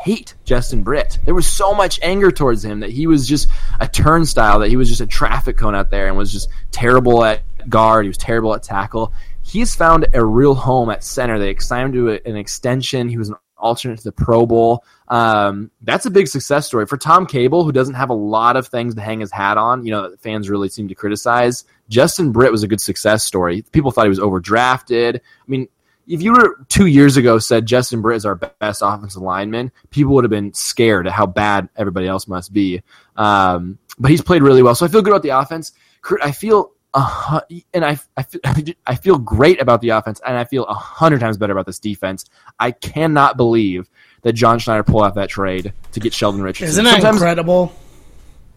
[0.03, 1.19] hate Justin Britt.
[1.25, 4.77] There was so much anger towards him that he was just a turnstile, that he
[4.77, 8.05] was just a traffic cone out there and was just terrible at guard.
[8.05, 9.13] He was terrible at tackle.
[9.41, 11.39] He's found a real home at center.
[11.39, 13.09] They signed him to an extension.
[13.09, 14.83] He was an alternate to the Pro Bowl.
[15.09, 18.67] Um, that's a big success story for Tom Cable, who doesn't have a lot of
[18.67, 19.85] things to hang his hat on.
[19.85, 21.65] You know, fans really seem to criticize.
[21.89, 23.63] Justin Britt was a good success story.
[23.71, 25.17] People thought he was overdrafted.
[25.17, 25.67] I mean,
[26.09, 30.15] if you were two years ago said Justin Britt is our best offensive lineman, people
[30.15, 32.81] would have been scared at how bad everybody else must be.
[33.15, 35.71] Um, but he's played really well, so I feel good about the offense.
[36.01, 37.41] Kurt, I feel uh,
[37.73, 38.41] and I, I, feel,
[38.87, 41.79] I feel great about the offense, and I feel a hundred times better about this
[41.79, 42.25] defense.
[42.59, 43.87] I cannot believe
[44.23, 46.69] that John Schneider pulled off that trade to get Sheldon Richardson.
[46.69, 47.71] Isn't that Sometimes incredible?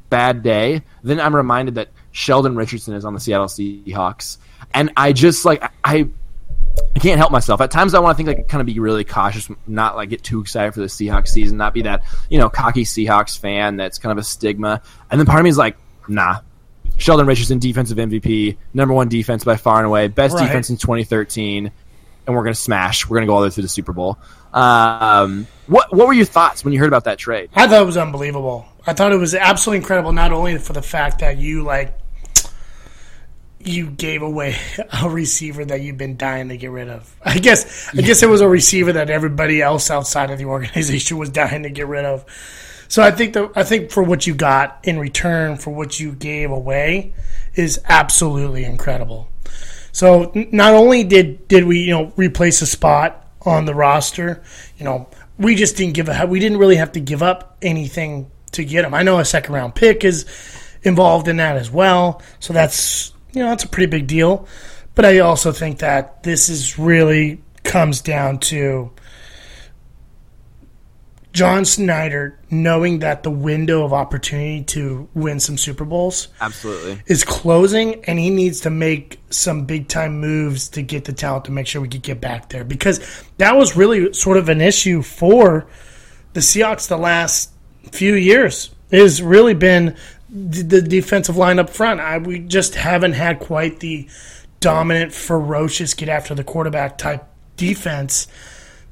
[0.09, 0.83] Bad day.
[1.03, 4.38] Then I'm reminded that Sheldon Richardson is on the Seattle Seahawks,
[4.73, 6.09] and I just like I
[6.95, 7.61] I can't help myself.
[7.61, 10.23] At times, I want to think like kind of be really cautious, not like get
[10.23, 13.99] too excited for the Seahawks season, not be that you know cocky Seahawks fan that's
[13.99, 14.83] kind of a stigma.
[15.11, 15.77] And then part of me is like,
[16.09, 16.41] nah.
[16.99, 20.47] Sheldon Richardson, defensive MVP, number one defense by far and away, best right.
[20.47, 21.73] defense in 2013,
[22.27, 23.09] and we're gonna smash.
[23.09, 24.19] We're gonna go all the way through the Super Bowl.
[24.53, 27.51] Um, what what were your thoughts when you heard about that trade?
[27.55, 28.67] I thought it was unbelievable.
[28.87, 30.13] I thought it was absolutely incredible.
[30.13, 31.99] Not only for the fact that you like
[33.66, 34.57] you gave away
[35.03, 37.14] a receiver that you've been dying to get rid of.
[37.22, 41.18] I guess I guess it was a receiver that everybody else outside of the organization
[41.18, 42.25] was dying to get rid of.
[42.88, 46.12] So I think the I think for what you got in return for what you
[46.12, 47.14] gave away
[47.55, 49.29] is absolutely incredible.
[49.92, 54.42] So not only did did we you know replace a spot on the roster,
[54.77, 58.31] you know we just didn't give a we didn't really have to give up anything
[58.53, 58.94] to get him.
[58.94, 60.27] I know a second round pick is
[60.83, 64.47] involved in that as well, so that's you know, that's a pretty big deal.
[64.95, 68.90] But I also think that this is really comes down to
[71.33, 77.25] John Schneider knowing that the window of opportunity to win some Super Bowls absolutely is
[77.25, 81.53] closing, and he needs to make some big time moves to get the talent to
[81.53, 83.01] make sure we could get back there because
[83.38, 85.66] that was really sort of an issue for
[86.35, 87.51] the Seahawks the last
[87.90, 88.71] few years.
[88.90, 89.97] It has really been
[90.33, 92.01] the defensive line up front.
[92.01, 94.09] I, we just haven't had quite the
[94.61, 97.25] dominant, ferocious, get after the quarterback type
[97.57, 98.29] defense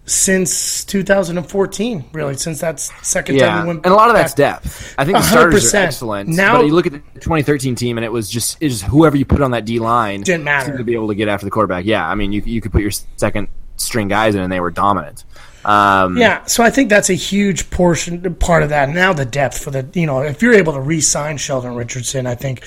[0.04, 2.04] since 2014.
[2.12, 3.46] Really, since that second yeah.
[3.46, 3.86] time we went.
[3.86, 4.94] And a lot of that's depth.
[4.98, 6.28] I think the starters are excellent.
[6.28, 9.16] Now, but you look at the 2013 team, and it was just it just whoever
[9.16, 11.50] you put on that D line didn't matter to be able to get after the
[11.50, 11.86] quarterback.
[11.86, 14.70] Yeah, I mean, you you could put your second string guys in, and they were
[14.70, 15.24] dominant.
[15.64, 18.88] Um, yeah, so I think that's a huge portion part of that.
[18.88, 22.34] Now the depth for the you know if you're able to re-sign Sheldon Richardson, I
[22.34, 22.64] think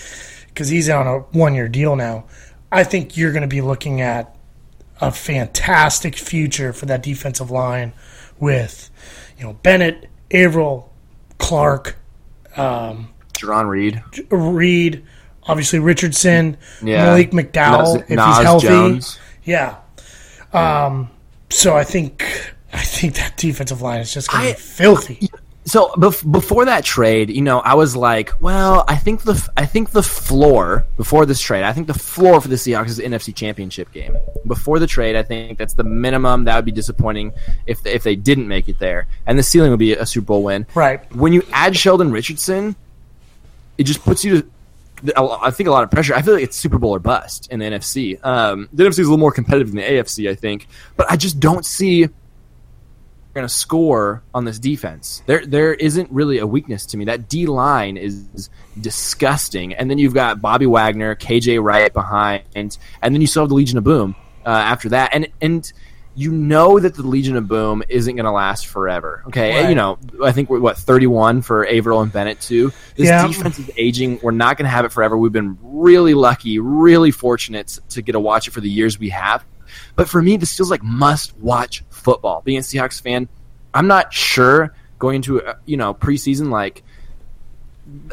[0.47, 2.25] because he's on a one-year deal now,
[2.71, 4.35] I think you're going to be looking at
[5.01, 7.93] a fantastic future for that defensive line
[8.39, 8.91] with
[9.37, 10.93] you know Bennett, Avril,
[11.39, 11.97] Clark,
[12.55, 15.03] um, Jarran Reed, Reed,
[15.43, 17.05] obviously Richardson, yeah.
[17.05, 19.19] Malik McDowell Nas, if he's healthy, Jones.
[19.43, 19.77] yeah.
[20.53, 21.09] Um,
[21.49, 25.29] so I think I think that defensive line is just going to be filthy.
[25.65, 29.65] So bef- before that trade, you know, I was like, well, I think the I
[29.65, 33.03] think the floor before this trade, I think the floor for the Seahawks is the
[33.03, 34.17] NFC Championship game.
[34.45, 36.43] Before the trade, I think that's the minimum.
[36.43, 37.31] That would be disappointing
[37.65, 40.25] if they, if they didn't make it there, and the ceiling would be a Super
[40.25, 40.65] Bowl win.
[40.75, 40.99] Right.
[41.15, 42.75] When you add Sheldon Richardson,
[43.77, 44.47] it just puts you to
[45.17, 46.13] I think a lot of pressure.
[46.13, 48.23] I feel like it's Super Bowl or bust in the NFC.
[48.25, 51.17] Um, the NFC is a little more competitive than the AFC, I think, but I
[51.17, 52.07] just don't see
[53.33, 55.23] going to score on this defense.
[55.25, 57.05] There there isn't really a weakness to me.
[57.05, 62.77] That D line is disgusting, and then you've got Bobby Wagner, KJ Wright behind, and
[63.01, 64.15] then you still have the Legion of Boom
[64.45, 65.71] uh, after that, and and
[66.15, 69.23] you know that the Legion of Boom isn't going to last forever.
[69.27, 69.69] Okay, Right.
[69.69, 72.71] you know I think we're what thirty one for Avril and Bennett too.
[72.95, 73.25] This Yeah.
[73.27, 74.19] defense is aging.
[74.21, 75.17] We're not going to have it forever.
[75.17, 79.09] We've been really lucky, really fortunate to get to watch it for the years we
[79.09, 79.43] have.
[79.95, 82.41] But for me, this feels like must watch football.
[82.41, 83.27] Being a Seahawks fan,
[83.73, 86.83] I'm not sure going into uh, you know preseason like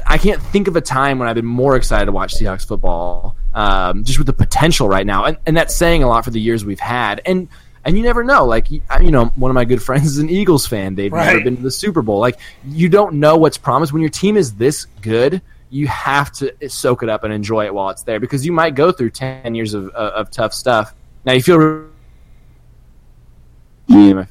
[0.04, 3.36] I can't think of a time when I've been more excited to watch Seahawks football,
[3.54, 6.40] um, just with the potential right now, and, and that's saying a lot for the
[6.40, 7.20] years we've had.
[7.24, 7.48] And
[7.84, 8.44] and you never know.
[8.44, 10.94] Like you know, one of my good friends is an Eagles fan.
[10.94, 12.18] They've never been to the Super Bowl.
[12.18, 15.40] Like you don't know what's promised when your team is this good.
[15.72, 18.74] You have to soak it up and enjoy it while it's there because you might
[18.74, 20.94] go through ten years of, of, of tough stuff.
[21.24, 21.90] Now you feel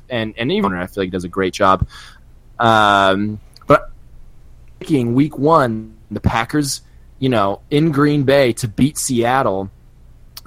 [0.10, 1.88] and and even I feel like he does a great job.
[2.60, 3.92] Um, but
[4.80, 6.82] thinking week one, the Packers,
[7.20, 9.70] you know, in Green Bay to beat Seattle,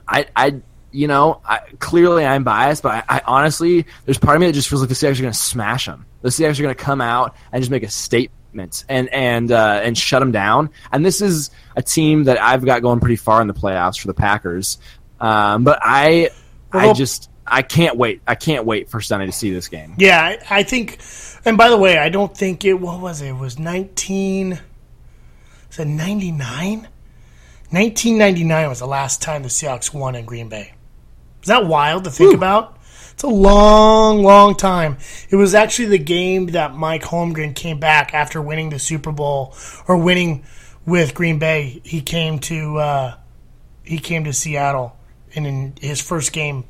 [0.07, 4.41] I, I, you know, I, clearly I'm biased, but I, I honestly, there's part of
[4.41, 6.05] me that just feels like the Seahawks are going to smash them.
[6.21, 9.81] The Seahawks are going to come out and just make a statement and and uh,
[9.83, 10.71] and shut them down.
[10.93, 14.07] And this is a team that I've got going pretty far in the playoffs for
[14.07, 14.79] the Packers.
[15.23, 16.29] Um, but I,
[16.71, 17.31] I just.
[17.45, 18.23] I can't wait.
[18.27, 19.95] I can't wait for Sunday to see this game.
[19.99, 21.01] Yeah, I, I think.
[21.45, 22.75] And by the way, I don't think it.
[22.75, 23.29] What was it?
[23.29, 24.61] It was nineteen.
[25.71, 26.89] Is it ninety nine?
[27.71, 30.73] Nineteen ninety nine was the last time the Seahawks won in Green Bay.
[31.43, 32.79] Is that wild to think about?
[33.13, 34.99] It's a long, long time.
[35.29, 39.55] It was actually the game that Mike Holmgren came back after winning the Super Bowl
[39.89, 40.45] or winning
[40.87, 41.81] with Green Bay.
[41.85, 43.15] He came to uh,
[43.83, 44.97] he came to Seattle,
[45.35, 46.65] and in his first game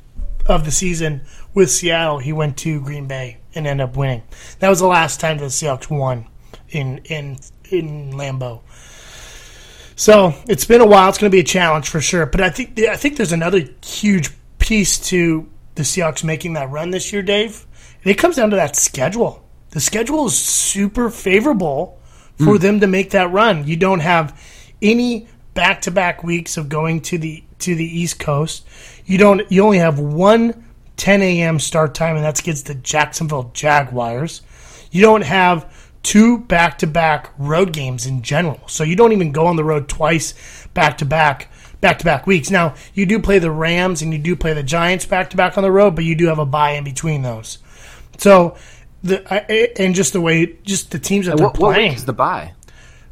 [0.45, 1.21] of the season
[1.53, 4.23] with Seattle, he went to Green Bay and ended up winning.
[4.59, 6.27] That was the last time the Seahawks won
[6.69, 7.37] in in
[7.69, 8.61] in Lambeau.
[9.95, 11.09] So it's been a while.
[11.09, 12.25] It's going to be a challenge for sure.
[12.25, 16.91] But I think I think there's another huge piece to the Seahawks making that run
[16.91, 17.65] this year, Dave.
[18.03, 19.47] And it comes down to that schedule.
[19.69, 21.99] The schedule is super favorable
[22.37, 22.61] for hmm.
[22.61, 23.65] them to make that run.
[23.65, 24.39] You don't have
[24.81, 28.65] any back-to-back weeks of going to the to the East Coast.
[29.05, 29.51] You don't.
[29.51, 30.65] You only have one
[30.97, 31.59] 10 a.m.
[31.59, 34.41] start time, and that's against the Jacksonville Jaguars.
[34.91, 35.71] You don't have
[36.03, 38.59] two back to back road games in general.
[38.67, 40.33] So you don't even go on the road twice
[40.73, 41.49] back to back
[41.81, 42.49] back to back weeks.
[42.51, 45.57] Now, you do play the Rams and you do play the Giants back to back
[45.57, 47.57] on the road, but you do have a bye in between those.
[48.17, 48.55] So
[49.03, 49.21] the
[49.81, 51.93] and just the way just the teams that they're What, what playing.
[51.93, 52.53] is the bye?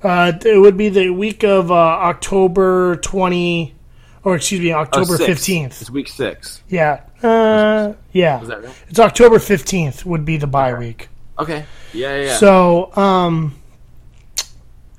[0.03, 3.75] Uh, it would be the week of uh, October 20
[4.23, 5.41] or excuse me, October Oh, six.
[5.41, 5.81] 15th.
[5.81, 6.61] It's week six.
[6.69, 7.01] Yeah.
[7.23, 8.41] Uh, yeah.
[8.41, 8.73] Is that right?
[8.89, 11.09] It's October 15th would be the bye week.
[11.39, 11.65] Okay.
[11.93, 12.23] Yeah, yeah.
[12.25, 12.37] yeah.
[12.37, 13.55] So, um,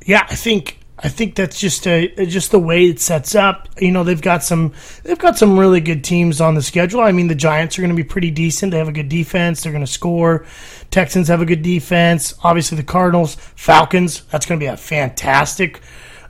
[0.05, 3.68] yeah, I think I think that's just a just the way it sets up.
[3.81, 7.01] You know, they've got some they've got some really good teams on the schedule.
[7.01, 8.70] I mean, the Giants are going to be pretty decent.
[8.73, 9.62] They have a good defense.
[9.62, 10.47] They're going to score.
[10.91, 12.35] Texans have a good defense.
[12.45, 14.23] Obviously, the Cardinals, Falcons.
[14.31, 15.81] That's going to be a fantastic.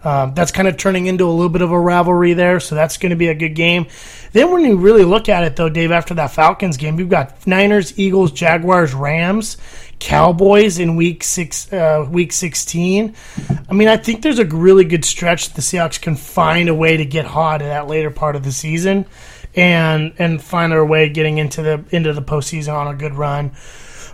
[0.05, 2.97] Um, that's kind of turning into a little bit of a rivalry there, so that's
[2.97, 3.87] going to be a good game.
[4.33, 7.47] Then, when you really look at it, though, Dave, after that Falcons game, you've got
[7.47, 9.59] Niners, Eagles, Jaguars, Rams,
[10.01, 13.15] Cowboys in week six, uh, week sixteen.
[13.71, 16.97] I mean, I think there's a really good stretch the Seahawks can find a way
[16.97, 19.07] to get hot in that later part of the season,
[19.55, 23.53] and and find their way getting into the into the postseason on a good run.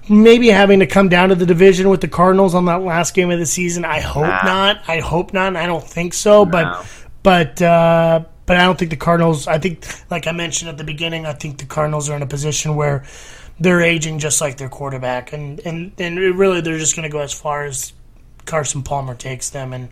[0.09, 3.31] Maybe having to come down to the division with the Cardinals on that last game
[3.31, 3.85] of the season.
[3.85, 4.43] I hope Nah.
[4.45, 4.83] not.
[4.89, 5.57] I hope not.
[5.57, 6.45] I don't think so.
[6.45, 6.51] No.
[6.51, 6.87] But
[7.23, 9.47] but uh, but I don't think the Cardinals.
[9.47, 12.27] I think, like I mentioned at the beginning, I think the Cardinals are in a
[12.27, 13.05] position where
[13.61, 17.21] they're aging just like their quarterback, and and and really they're just going to go
[17.21, 17.93] as far as
[18.47, 19.89] Carson Palmer takes them, and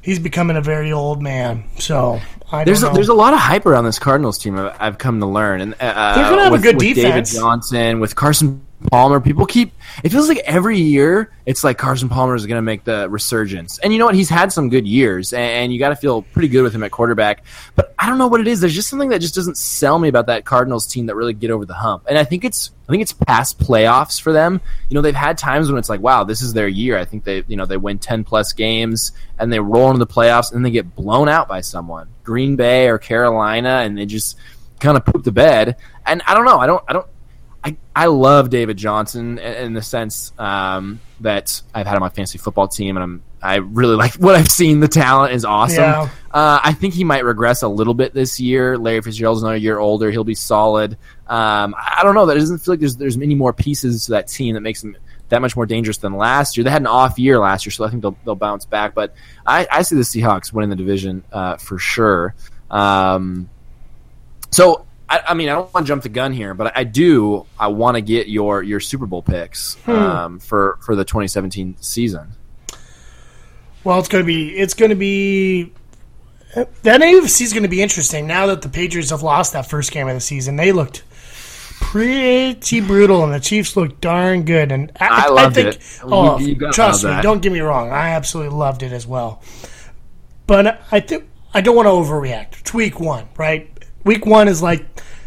[0.00, 1.64] he's becoming a very old man.
[1.78, 2.20] So
[2.50, 4.56] I There's a, there's a lot of hype around this Cardinals team.
[4.58, 7.30] I've, I've come to learn, and uh, They're gonna have a with, good with defense.
[7.32, 9.20] David Johnson, with Carson Palmer.
[9.20, 9.72] People keep.
[10.04, 13.78] It feels like every year it's like Carson Palmer is going to make the resurgence,
[13.78, 14.14] and you know what?
[14.14, 16.90] He's had some good years, and, you got to feel pretty good with him at
[16.90, 17.44] quarterback.
[17.74, 18.60] But I don't know what it is.
[18.60, 21.50] There's just something that just doesn't sell me about that Cardinals team that really get
[21.50, 22.04] over the hump.
[22.08, 24.60] And I think it's I think it's past playoffs for them.
[24.88, 26.98] You know, they've had times when it's like, wow, this is their year.
[26.98, 30.06] I think they you know they win ten plus games and they roll into the
[30.06, 34.38] playoffs and they get blown out by someone, Green Bay or Carolina, and they just
[34.80, 35.76] kind of poop the bed.
[36.04, 36.58] And I don't know.
[36.58, 36.84] I don't.
[36.88, 37.06] I don't.
[37.66, 42.38] I, I love David Johnson in, the sense um, that I've had on my fantasy
[42.38, 44.78] football team, and I'm I really like what I've seen.
[44.78, 45.82] The talent is awesome.
[45.82, 46.08] Yeah.
[46.30, 48.78] Uh, I think he might regress a little bit this year.
[48.78, 50.12] Larry Fitzgerald's another year older.
[50.12, 50.92] He'll be solid.
[51.26, 52.26] Um, I don't know.
[52.26, 54.96] That doesn't feel like there's there's many more pieces to that team that makes them
[55.28, 56.62] that much more dangerous than last year.
[56.62, 58.94] They had an off year last year, so I think they'll they'll bounce back.
[58.94, 59.12] But
[59.44, 62.36] I, I see the Seahawks winning the division uh, for sure.
[62.70, 63.48] Um,
[64.52, 67.46] so I, I, mean, I don't want to jump the gun here, but I do.
[67.58, 69.90] I want to get your your Super Bowl picks Hmm.
[69.92, 72.32] um, for for the 2017 season.
[73.84, 75.72] Well, it's going to be it's going to be
[76.82, 79.92] that AFC is going to be interesting now that the Patriots have lost that first
[79.92, 80.56] game of the season.
[80.56, 81.04] They looked
[81.80, 84.72] pretty brutal, and the Chiefs looked darn good.
[84.72, 86.00] And I, I loved think, it.
[86.02, 87.22] oh, You- you trust me, that.
[87.22, 89.42] don't get me wrong, I absolutely loved it as well.
[90.46, 92.60] But I think I don't want to overreact.
[92.60, 93.70] It's week one, right?
[94.06, 94.86] Week one is like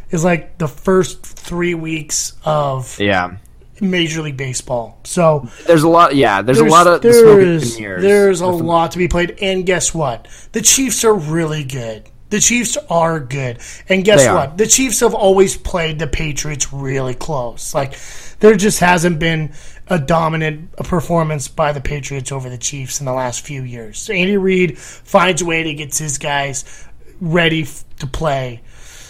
[0.10, 3.38] is like the first three weeks of Yeah,
[3.82, 5.00] Major League Baseball.
[5.04, 6.16] So there's a lot.
[6.16, 9.38] Yeah, there's, a lot of the smoke and there's, there's a lot to be played.
[9.42, 10.28] And guess what?
[10.54, 12.10] The Chiefs are really good.
[12.30, 13.60] The Chiefs are good.
[13.88, 14.36] And guess They are.
[14.36, 14.58] what?
[14.58, 17.74] The Chiefs have always played the Patriots really close.
[17.74, 17.96] Like
[18.40, 19.54] there just hasn't been
[19.88, 24.00] a dominant performance by the Patriots over the Chiefs in the last few years.
[24.00, 26.86] So Andy Reid finds a way to get his guys
[27.20, 27.68] ready
[27.98, 28.62] to play.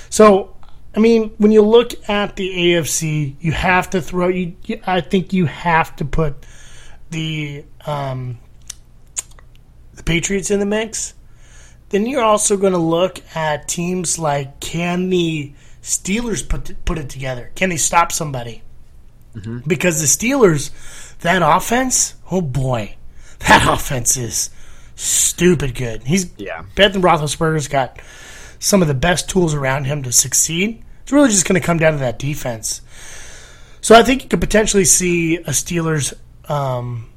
[0.10, 0.56] So,
[0.96, 4.28] I mean, when you look at the AFC, you have to throw.
[4.28, 6.36] You, you- I think you have to put
[7.12, 8.40] the um,
[9.96, 11.14] the Patriots in the mix.
[11.90, 17.10] Then you're also going to look at teams like can the Steelers put put it
[17.10, 17.52] together?
[17.56, 18.62] Can they stop somebody?
[19.66, 20.72] Because the Steelers,
[21.20, 22.96] that offense, oh boy,
[23.48, 24.50] that offense is
[24.96, 26.04] stupid good.
[26.04, 26.64] He's Yeah.
[26.76, 28.00] Ben Roethlisberger's got
[28.60, 30.84] some of the best tools around him to succeed.
[31.02, 32.82] It's really just going to come down to that defense.
[33.82, 36.14] So I think you could potentially see a Steelers,
[36.50, 37.10] um,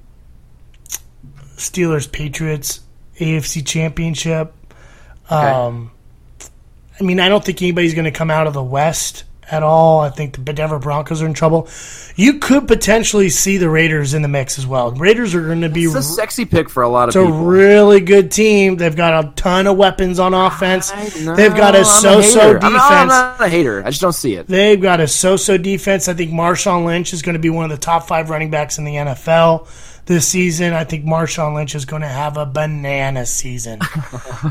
[1.56, 2.80] Steelers Patriots
[3.18, 4.54] AFC Championship.
[5.28, 5.90] Um,
[6.98, 10.00] I mean, I don't think anybody's going to come out of the West at all.
[10.00, 11.68] I think the Denver Broncos are in trouble.
[12.16, 14.92] You could potentially see the Raiders in the mix as well.
[14.92, 17.32] Raiders are going to be It's a sexy pick for a lot of it's a
[17.32, 18.76] really good team.
[18.76, 20.90] They've got a ton of weapons on offense.
[20.90, 22.54] They've got I'm a so-so hater.
[22.54, 22.64] defense.
[22.64, 23.82] I'm not, I'm not a hater.
[23.84, 24.46] I just don't see it.
[24.46, 26.08] They've got a so-so defense.
[26.08, 28.78] I think Marshawn Lynch is going to be one of the top five running backs
[28.78, 29.68] in the NFL
[30.06, 30.72] this season.
[30.72, 33.80] I think Marshawn Lynch is going to have a banana season.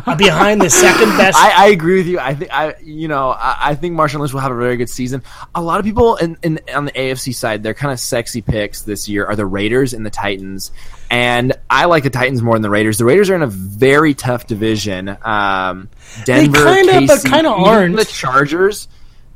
[0.05, 1.37] Uh, Behind the second best.
[1.37, 2.19] I, I agree with you.
[2.19, 4.89] I think I, you know, I, I think Marshawn Lynch will have a very good
[4.89, 5.21] season.
[5.53, 8.83] A lot of people in, in on the AFC side, their kind of sexy picks
[8.83, 10.71] this year are the Raiders and the Titans.
[11.09, 12.97] And I like the Titans more than the Raiders.
[12.97, 15.17] The Raiders are in a very tough division.
[15.21, 15.89] Um,
[16.23, 17.97] Denver, kinda, but kinda aren't.
[17.97, 18.87] The Chargers.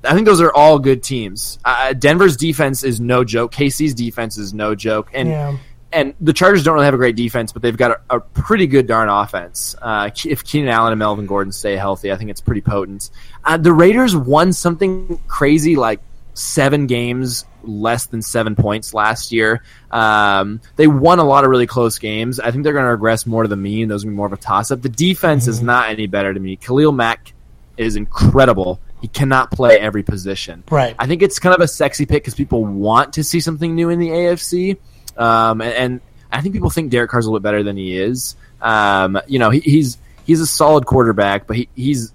[0.04, 1.60] I think those are all good teams.
[1.66, 3.52] Uh, Denver's defense is no joke.
[3.52, 5.10] KC's defense is no joke.
[5.14, 5.58] And yeah.
[5.96, 8.68] And the Chargers don't really have a great defense, but they've got a, a pretty
[8.68, 9.76] good darn offense.
[9.82, 13.10] Uh, if Keenan Allen and Melvin Gordon stay healthy, I think it's pretty potent.
[13.44, 16.02] Uh, the Raiders won something crazy like
[16.34, 19.64] seven games less than seven points last year.
[19.90, 22.40] Um, they won a lot of really close games.
[22.40, 23.88] I think they're going to regress more to the mean.
[23.88, 24.82] Those are going to be more of a toss up.
[24.82, 26.58] The defense is not any better to me.
[26.58, 27.34] Khalil Mack
[27.78, 28.82] is incredible.
[29.02, 30.64] He cannot play every position.
[30.70, 30.96] Right.
[31.00, 33.90] I think it's kind of a sexy pick because people want to see something new
[33.90, 34.78] in the AFC,
[35.18, 36.02] um, and, and
[36.32, 38.36] I think people think Derek Carr's a little bit better than he is.
[38.62, 42.14] Um, you know, he, he's he's a solid quarterback, but he, he's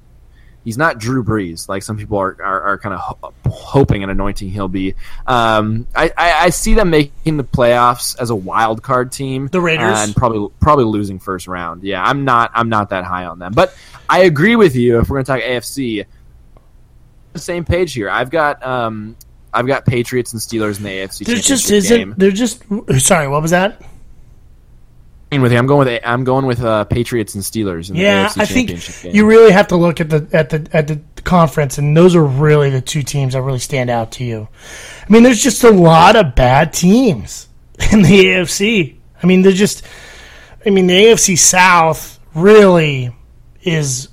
[0.65, 4.11] he's not Drew Brees like some people are are, are kind of ho- hoping and
[4.11, 4.95] anointing he'll be.
[5.27, 9.61] Um, I, I, I see them making the playoffs as a wild card team, The
[9.61, 9.99] Raiders?
[9.99, 11.83] and probably probably losing first round.
[11.83, 13.75] Yeah, I'm not I'm not that high on them, but
[14.09, 15.01] I agree with you.
[15.01, 16.05] If we're going to talk AFC,
[17.33, 18.11] the same page here.
[18.11, 19.17] I've got um,
[19.53, 21.25] I've got Patriots and Steelers in the AFC.
[21.27, 21.97] There just championship isn't.
[21.99, 22.15] game.
[22.17, 22.63] There just.
[23.05, 23.83] Sorry, what was that?
[25.33, 25.59] With you.
[25.59, 28.45] I'm going with I'm going with uh, Patriots and Steelers in Yeah, the AFC I
[28.47, 29.15] think championship game.
[29.15, 32.25] you really have to look at the at the at the conference, and those are
[32.25, 34.49] really the two teams that really stand out to you.
[35.09, 37.49] I mean, there's just a lot of bad teams
[37.93, 38.97] in the AFC.
[39.23, 39.85] I mean, they're just.
[40.67, 43.15] I mean, the AFC South really
[43.63, 44.09] is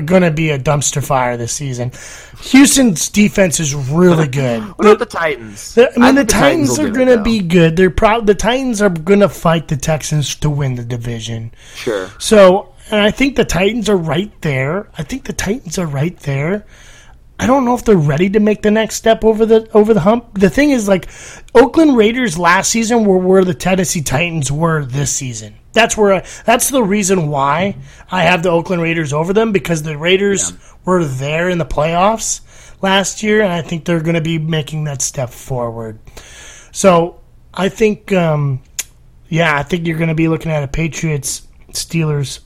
[0.00, 1.92] going to be a dumpster fire this season.
[2.40, 4.62] Houston's defense is really good.
[4.62, 5.74] what about the Titans?
[5.74, 7.76] The- I mean, the think Titans will are going to be good.
[7.76, 8.26] They're proud.
[8.26, 11.52] The Titans are going to fight the Texans to win the division.
[11.74, 12.10] sure.
[12.18, 14.88] So, and I think the Titans are right there.
[14.98, 16.66] I think the Titans are right there.
[17.38, 20.00] I don't know if they're ready to make the next step over the over the
[20.00, 20.38] hump.
[20.38, 21.08] The thing is, like,
[21.54, 25.56] Oakland Raiders last season were where the Tennessee Titans were this season.
[25.72, 27.76] That's where I, that's the reason why
[28.10, 30.52] I have the Oakland Raiders over them because the Raiders
[30.84, 32.40] were there in the playoffs
[32.80, 35.98] last year, and I think they're going to be making that step forward.
[36.70, 37.20] So
[37.52, 38.62] I think, um,
[39.28, 42.40] yeah, I think you're going to be looking at a Patriots Steelers.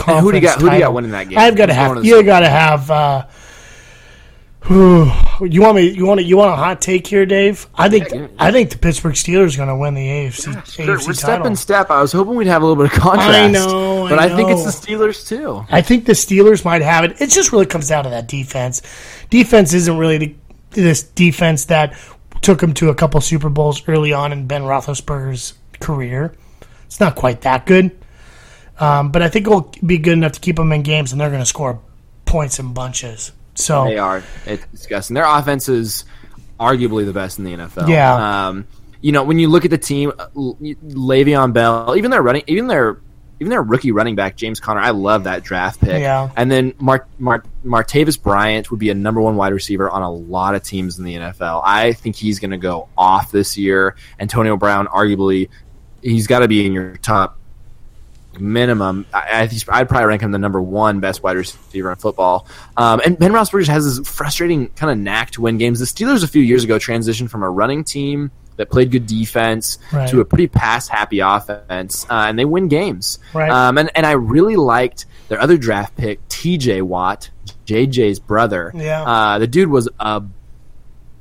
[0.00, 0.92] Who do you got- conference who do you got title.
[0.94, 1.38] winning that game?
[1.38, 2.90] I've got to have you got to have.
[2.90, 3.26] Uh,
[5.38, 5.90] You want me?
[5.90, 7.66] You want You want a hot take here, Dave?
[7.74, 8.08] I think.
[8.10, 8.28] Yeah, yeah.
[8.38, 11.44] I think the Pittsburgh Steelers are going to win the AFC Sure, AFC we're step
[11.44, 11.90] and step.
[11.90, 13.30] I was hoping we'd have a little bit of contrast.
[13.30, 15.64] I know, I but I think it's the Steelers too.
[15.70, 17.20] I think the Steelers might have it.
[17.20, 18.80] It just really comes down to that defense.
[19.28, 20.36] Defense isn't really the,
[20.70, 21.94] this defense that
[22.40, 26.32] took them to a couple Super Bowls early on in Ben Roethlisberger's career.
[26.86, 27.96] It's not quite that good,
[28.80, 31.30] um, but I think it'll be good enough to keep them in games, and they're
[31.30, 31.80] going to score
[32.24, 33.32] points in bunches.
[33.56, 34.22] So They are.
[34.44, 35.14] It's disgusting.
[35.14, 36.04] Their offense is
[36.58, 37.88] arguably the best in the NFL.
[37.88, 38.48] Yeah.
[38.48, 38.66] Um,
[39.00, 42.98] you know, when you look at the team, Le'Veon Bell, even their running, even their
[43.38, 46.00] even their rookie running back James Conner, I love that draft pick.
[46.00, 46.30] Yeah.
[46.36, 50.10] And then Mar- Mar- Martavis Bryant would be a number one wide receiver on a
[50.10, 51.60] lot of teams in the NFL.
[51.64, 53.96] I think he's going to go off this year.
[54.18, 55.50] Antonio Brown, arguably,
[56.00, 57.38] he's got to be in your top
[58.40, 59.06] minimum.
[59.12, 62.46] I, I I'd probably rank him the number one best wide receiver in football.
[62.76, 65.78] Um, and Ben Roethlisberger has this frustrating kind of knack to win games.
[65.80, 69.78] The Steelers a few years ago transitioned from a running team that played good defense
[69.92, 70.08] Right.
[70.08, 73.18] to a pretty pass happy offense, uh, and they win games.
[73.34, 73.50] Right.
[73.50, 76.80] Um, and and I really liked their other draft pick, T.J.
[76.82, 77.30] Watt,
[77.66, 78.72] JJ's brother.
[78.74, 79.02] Yeah.
[79.02, 80.22] Uh, the dude was a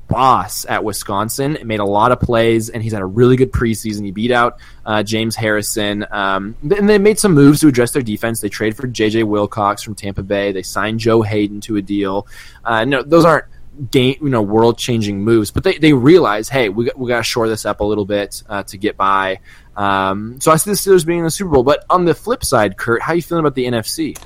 [0.07, 1.57] boss at Wisconsin.
[1.63, 4.05] Made a lot of plays, and he's had a really good preseason.
[4.05, 8.01] He beat out uh, James Harrison, um, and they made some moves to address their
[8.01, 8.41] defense.
[8.41, 9.23] They traded for J.J.
[9.23, 10.51] Wilcox from Tampa Bay.
[10.51, 12.27] They signed Joe Haden to a deal.
[12.63, 13.45] Uh, no, those aren't
[13.91, 17.17] game, you know, world changing moves, but they, they realize, hey, we got, we got
[17.17, 19.39] to shore this up a little bit uh, to get by.
[19.75, 21.63] Um, so I see the Steelers being in the Super Bowl.
[21.63, 24.17] But on the flip side, Kurt, how you feeling about the NFC?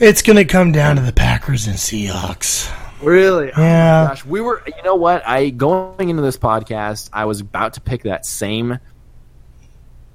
[0.00, 2.72] it's going to come down to the Packers and Seahawks.
[3.02, 3.52] Really?
[3.52, 4.08] Oh yeah.
[4.08, 4.62] Gosh, we were.
[4.66, 5.26] You know what?
[5.26, 8.78] I going into this podcast, I was about to pick that same,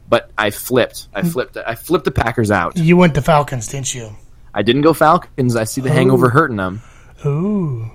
[0.09, 1.07] but I flipped.
[1.13, 1.29] I hmm.
[1.29, 1.57] flipped.
[1.57, 2.77] I flipped the Packers out.
[2.77, 4.15] You went the Falcons, didn't you?
[4.53, 5.55] I didn't go Falcons.
[5.55, 6.81] I see the hangover hurting them.
[7.25, 7.89] Ooh.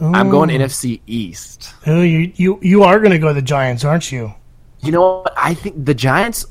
[0.00, 1.72] I'm going NFC East.
[1.86, 4.34] Ooh, you you you are going to go the Giants, aren't you?
[4.80, 5.32] You know what?
[5.36, 6.46] I think the Giants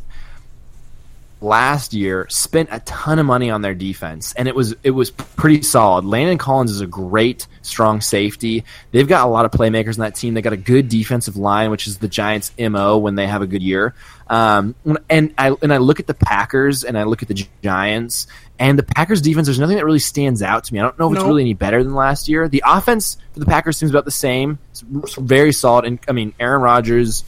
[1.44, 5.12] last year spent a ton of money on their defense, and it was it was
[5.12, 6.06] pretty solid.
[6.06, 8.64] Landon Collins is a great, strong safety.
[8.92, 10.34] They've got a lot of playmakers in that team.
[10.34, 13.48] They got a good defensive line, which is the Giants' mo when they have a
[13.48, 13.94] good year.
[14.28, 14.74] Um,
[15.10, 18.28] and I and I look at the Packers and I look at the Giants.
[18.60, 20.80] And the Packers defense, there's nothing that really stands out to me.
[20.80, 21.28] I don't know if it's No.
[21.28, 22.48] really any better than last year.
[22.48, 24.60] The offense for the Packers seems about the same.
[24.72, 25.86] It's very solid.
[25.86, 27.24] And I mean, Aaron Rodgers,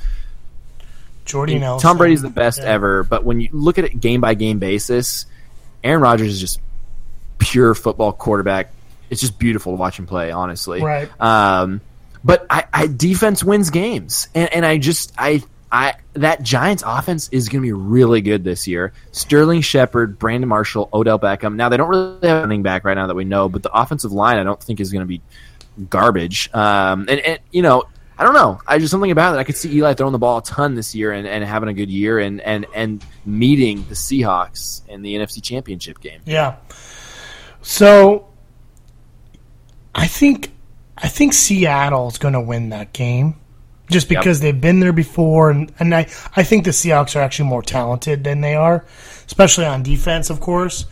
[1.25, 1.87] Jordy Nelson.
[1.87, 2.65] Tom Brady's the best Yeah.
[2.65, 5.25] ever, but when you look at it game by game basis,
[5.83, 6.59] Aaron Rodgers is just
[7.37, 8.71] pure football quarterback.
[9.09, 10.81] It's just beautiful to watch him play, honestly.
[10.81, 11.09] Right.
[11.21, 11.81] Um,
[12.23, 17.29] but I, I defense wins games, and, and I just I I that Giants offense
[17.31, 18.93] is going to be really good this year.
[19.11, 21.55] Sterling Shepard, Brandon Marshall, Odell Beckham.
[21.55, 23.71] Now they don't really have a running back right now that we know, but the
[23.71, 25.21] offensive line I don't think is going to be
[25.89, 26.49] garbage.
[26.53, 27.83] Um, and, and you know,
[28.17, 28.61] I don't know.
[28.65, 29.39] I just something about it.
[29.39, 31.73] I could see Eli throwing the ball a ton this year and, and having a
[31.73, 36.21] good year and, and, and meeting the Seahawks in the NFC Championship game.
[36.25, 36.55] Yeah.
[37.61, 38.27] So
[39.93, 40.51] I think
[40.97, 43.35] I think Seattle's going to win that game
[43.89, 44.19] just Yep.
[44.21, 47.61] because they've been there before and, and I, I think the Seahawks are actually more
[47.61, 48.85] talented than they are,
[49.27, 50.85] especially on defense, of course.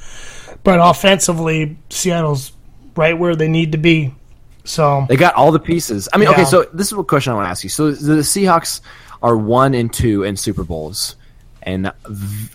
[0.63, 2.51] But offensively, Seattle's
[2.95, 4.13] right where they need to be.
[4.64, 6.07] So They got all the pieces.
[6.14, 6.36] I mean, Yeah.
[6.36, 7.70] okay, so this is a question I want to ask you.
[7.70, 8.82] So the Seahawks
[9.22, 11.16] are one and two in Super Bowls,
[11.61, 11.91] and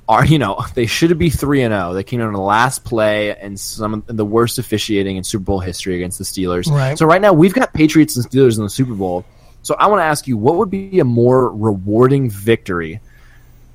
[0.09, 1.93] are you know they should be three and zero.
[1.93, 5.45] They came in on the last play and some of the worst officiating in Super
[5.45, 6.71] Bowl history against the Steelers.
[6.71, 6.97] Right.
[6.97, 9.25] So right now we've got Patriots and Steelers in the Super Bowl.
[9.63, 13.01] So I want to ask you, what would be a more rewarding victory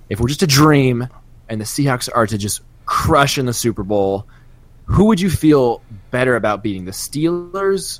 [0.09, 1.07] if we're just a dream
[1.49, 4.25] and the Seahawks are to just crush in the Super Bowl?
[4.85, 7.99] Who would you feel better about beating, the Steelers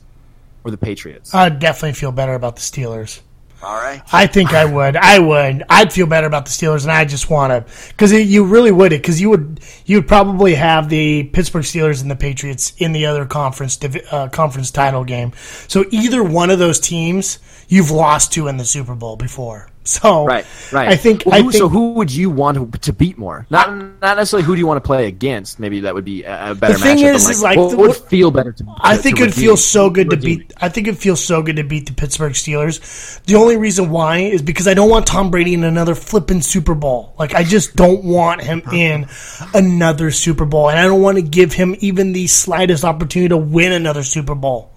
[0.64, 1.34] or the Patriots?
[1.34, 3.22] I'd definitely feel better about the Steelers.
[3.64, 4.02] All right.
[4.12, 4.98] I think I would.
[4.98, 5.64] I would.
[5.70, 8.92] I'd feel better about the Steelers, and I just want to because you really would
[8.92, 12.92] it because you would you would probably have the Pittsburgh Steelers and the Patriots in
[12.92, 13.80] the other conference
[14.12, 15.32] uh, conference title game.
[15.70, 17.40] So either one of those teams
[17.70, 19.70] you've lost to in the Super Bowl before.
[19.94, 20.88] So Right, right.
[20.88, 21.26] I think.
[21.26, 21.68] Well, I who, think so.
[21.68, 23.46] Who would you want to, beat more?
[23.50, 23.70] Not
[24.02, 25.60] not necessarily who do you want to play against.
[25.60, 28.32] Maybe that would be a, better The thing is- but, is like what would feel
[28.32, 28.66] better to.
[28.80, 30.54] I think it feels so good to beat.
[30.62, 33.22] I think it feels so good to beat the Pittsburgh Steelers.
[33.26, 36.76] The only reason why is because I don't want Tom Brady in another flipping Super
[36.76, 37.14] Bowl.
[37.20, 39.08] Like I just don't want him in
[39.54, 43.38] another Super Bowl, and I don't want to give him even the slightest opportunity to
[43.38, 44.73] win another Super Bowl.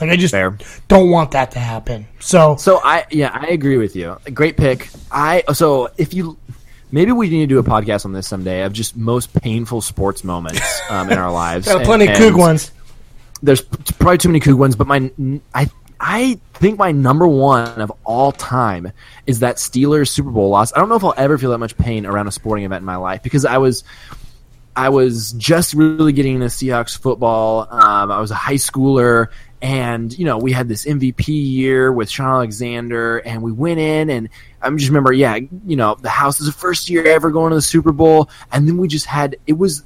[0.00, 0.56] Like I just Fair.
[0.88, 2.06] don't want that to happen.
[2.20, 4.16] So So I yeah I agree with you.
[4.32, 4.88] Great pick.
[5.10, 6.38] I so if you
[6.92, 10.24] maybe we need to do a podcast on this someday of just most painful sports
[10.24, 11.66] moments um, in our lives.
[11.66, 12.72] got And- plenty of Coug ones.
[13.42, 15.10] there's probably too many Coug ones, but my
[15.54, 15.70] I
[16.02, 18.90] I think my number one of all time
[19.26, 20.72] is that Steelers Super Bowl loss.
[20.74, 22.86] I don't know if I'll ever feel that much pain around a sporting event in
[22.86, 23.84] my life because I was
[24.74, 27.68] I was just really getting into Seahawks football.
[27.70, 29.28] Um, I was a high schooler,
[29.62, 34.10] and you know we had this MVP year with Shaun Alexander, and we went in,
[34.10, 34.28] and
[34.62, 35.36] I just remember, yeah,
[35.66, 38.66] you know, the house was the first year ever going to the Super Bowl, and
[38.66, 39.84] then we just had it was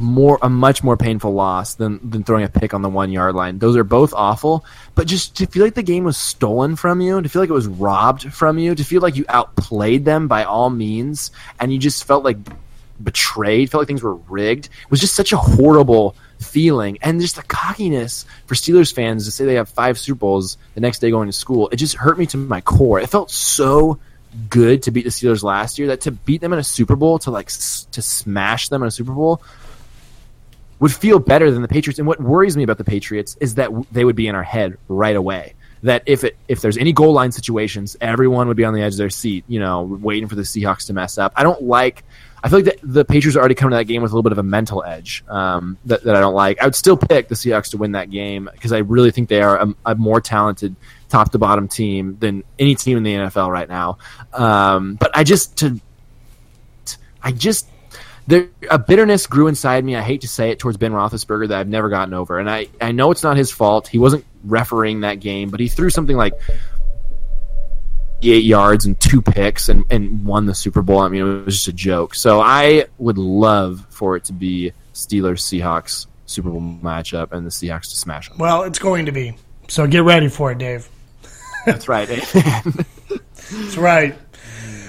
[0.00, 3.34] more a much more painful loss than than throwing a pick on the one yard
[3.34, 3.58] line.
[3.58, 4.64] Those are both awful,
[4.94, 7.54] but just to feel like the game was stolen from you, to feel like it
[7.54, 11.78] was robbed from you, to feel like you outplayed them by all means, and you
[11.78, 12.38] just felt like
[13.02, 14.66] betrayed, felt like things were rigged.
[14.66, 16.98] It was just such a horrible feeling.
[17.02, 20.80] And just the cockiness for Steelers fans to say they have five Super Bowls the
[20.80, 23.00] next day going to school, it just hurt me to my core.
[23.00, 23.98] It felt so
[24.50, 27.18] good to beat the Steelers last year that to beat them in a Super Bowl,
[27.20, 29.42] to like s- to smash them in a Super Bowl
[30.80, 31.98] would feel better than the Patriots.
[31.98, 34.44] And what worries me about the Patriots is that w- they would be in our
[34.44, 35.54] head right away.
[35.82, 38.94] That if it if there's any goal line situations, everyone would be on the edge
[38.94, 41.32] of their seat, you know, waiting for the Seahawks to mess up.
[41.36, 42.04] I don't like.
[42.42, 44.22] I feel like the, the Patriots are already coming to that game with a little
[44.22, 46.60] bit of a mental edge um, that, that I don't like.
[46.60, 49.42] I would still pick the Seahawks to win that game because I really think they
[49.42, 50.76] are a, a more talented
[51.08, 53.98] top to bottom team than any team in the NFL right now.
[54.32, 55.80] Um, but I just to
[57.22, 57.68] I just
[58.26, 59.96] there a bitterness grew inside me.
[59.96, 62.68] I hate to say it towards Ben Roethlisberger that I've never gotten over, and I
[62.80, 63.88] I know it's not his fault.
[63.88, 66.34] He wasn't refereeing that game, but he threw something like
[68.22, 71.00] eight yards and two picks and, and won the Super Bowl.
[71.00, 72.14] I mean, it was just a joke.
[72.14, 77.50] So I would love for it to be Steelers Seahawks Super Bowl matchup and the
[77.50, 78.38] Seahawks to smash them.
[78.38, 79.34] Well, it's going to be.
[79.68, 80.88] So get ready for it, Dave.
[81.64, 82.08] That's right.
[83.50, 84.16] That's right.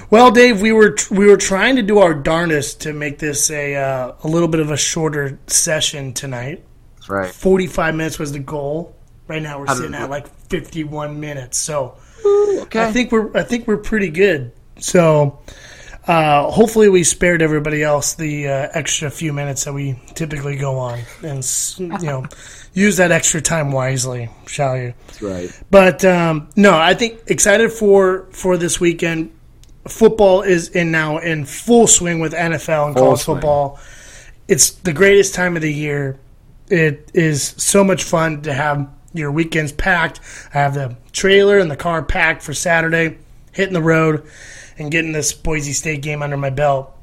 [0.10, 3.76] Well, Dave, we were we were trying to do our darndest to make this a
[3.76, 6.64] uh, a little bit of a shorter session tonight.
[6.96, 7.32] That's right.
[7.32, 8.96] Forty five minutes was the goal.
[9.28, 11.60] Right now we're sitting at like fifty one minutes.
[11.60, 12.84] So Okay.
[12.86, 14.52] I think we're I think we're pretty good.
[14.80, 15.40] So
[16.08, 20.78] uh, hopefully we spared everybody else the uh, extra few minutes that we typically go
[20.78, 21.46] on, and
[21.80, 22.26] you know
[22.74, 24.94] use that extra time wisely, shall you?
[25.08, 25.64] That's right.
[25.70, 29.32] But um, no, I think excited for for this weekend.
[29.88, 33.38] Football is in now in full swing with NFL and Full college swing.
[33.38, 33.80] football.
[34.48, 36.20] It's the greatest time of the year.
[36.70, 40.20] It is so much fun to have your weekends packed.
[40.54, 43.18] I have the trailer and the car packed for Saturday,
[43.52, 44.28] hitting the road,
[44.78, 46.96] and getting this Boise State game under my belt.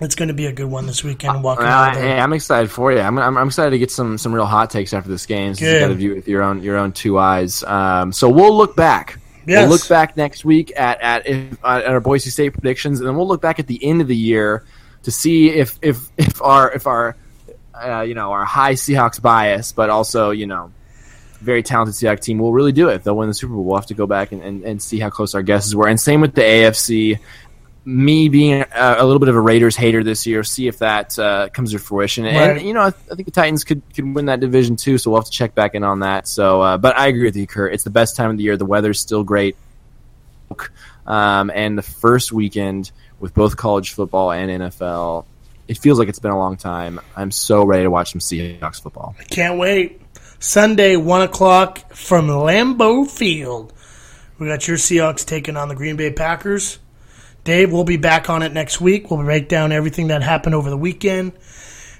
[0.00, 1.44] It's going to be a good one this weekend.
[1.44, 2.02] Walking Well, out I, there.
[2.16, 2.98] hey, I'm excited for you.
[2.98, 5.54] I'm, I'm, I'm excited to get some some real hot takes after this game.
[5.54, 5.80] So you Good.
[5.80, 7.62] got to view it with your own your own two eyes.
[7.62, 9.20] Um, so we'll look back.
[9.46, 9.60] Yes.
[9.60, 13.14] We'll look back next week at at, if, at our Boise State predictions, and then
[13.14, 14.64] we'll look back at the end of the year
[15.04, 17.14] to see if if if our if our
[17.74, 20.72] uh, you know our high Seahawks bias, but also you know
[21.44, 23.04] very talented Seahawks team will really do it.
[23.04, 23.64] They'll win the Super Bowl.
[23.64, 25.86] We'll have to go back and, and, and see how close our guesses were.
[25.86, 27.18] And same with the AFC
[27.84, 31.18] me being a, a little bit of a Raiders hater this year, see if that
[31.18, 32.24] uh, comes to fruition.
[32.24, 32.56] Right.
[32.56, 34.98] And you know, I, I think the Titans could could win that division too.
[34.98, 36.26] So we'll have to check back in on that.
[36.26, 37.74] So, uh, but I agree with you, Kurt.
[37.74, 38.56] It's the best time of the year.
[38.56, 39.56] The weather's still great,
[41.06, 42.90] um, and the first weekend
[43.20, 45.26] with both college football and NFL.
[45.66, 47.00] It feels like it's been a long time.
[47.16, 49.16] I'm so ready to watch some Seahawks football.
[49.18, 50.03] I can't wait.
[50.44, 53.72] Sunday, 1 o'clock from Lambeau Field.
[54.38, 56.78] We got your Seahawks taking on the Green Bay Packers.
[57.44, 59.10] Dave, we'll be back on it next week.
[59.10, 61.32] We'll break down everything that happened over the weekend.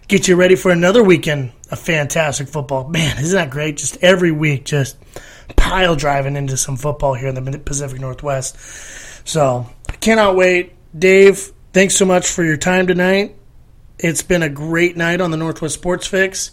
[0.09, 2.87] Get you ready for another weekend of fantastic football.
[2.87, 3.79] Man, isn't that great?
[3.79, 4.99] Just every week, just
[5.57, 8.59] pile driving into some football here in the Pacific Northwest.
[9.27, 10.75] So, I cannot wait.
[10.97, 13.37] Dave, thanks so much for your time tonight.
[13.99, 16.51] It's been a great night on the Northwest Sports Fix.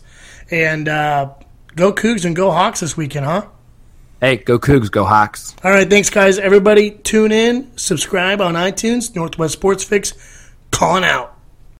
[0.49, 1.33] And uh,
[1.75, 3.47] go Cougs and go Hawks this weekend, huh?
[4.19, 5.55] Hey, go Cougs, go Hawks.
[5.63, 6.37] All right, thanks, guys.
[6.37, 9.15] Everybody, tune in, subscribe on iTunes.
[9.15, 10.13] Northwest Sports Fix,
[10.71, 11.37] calling out.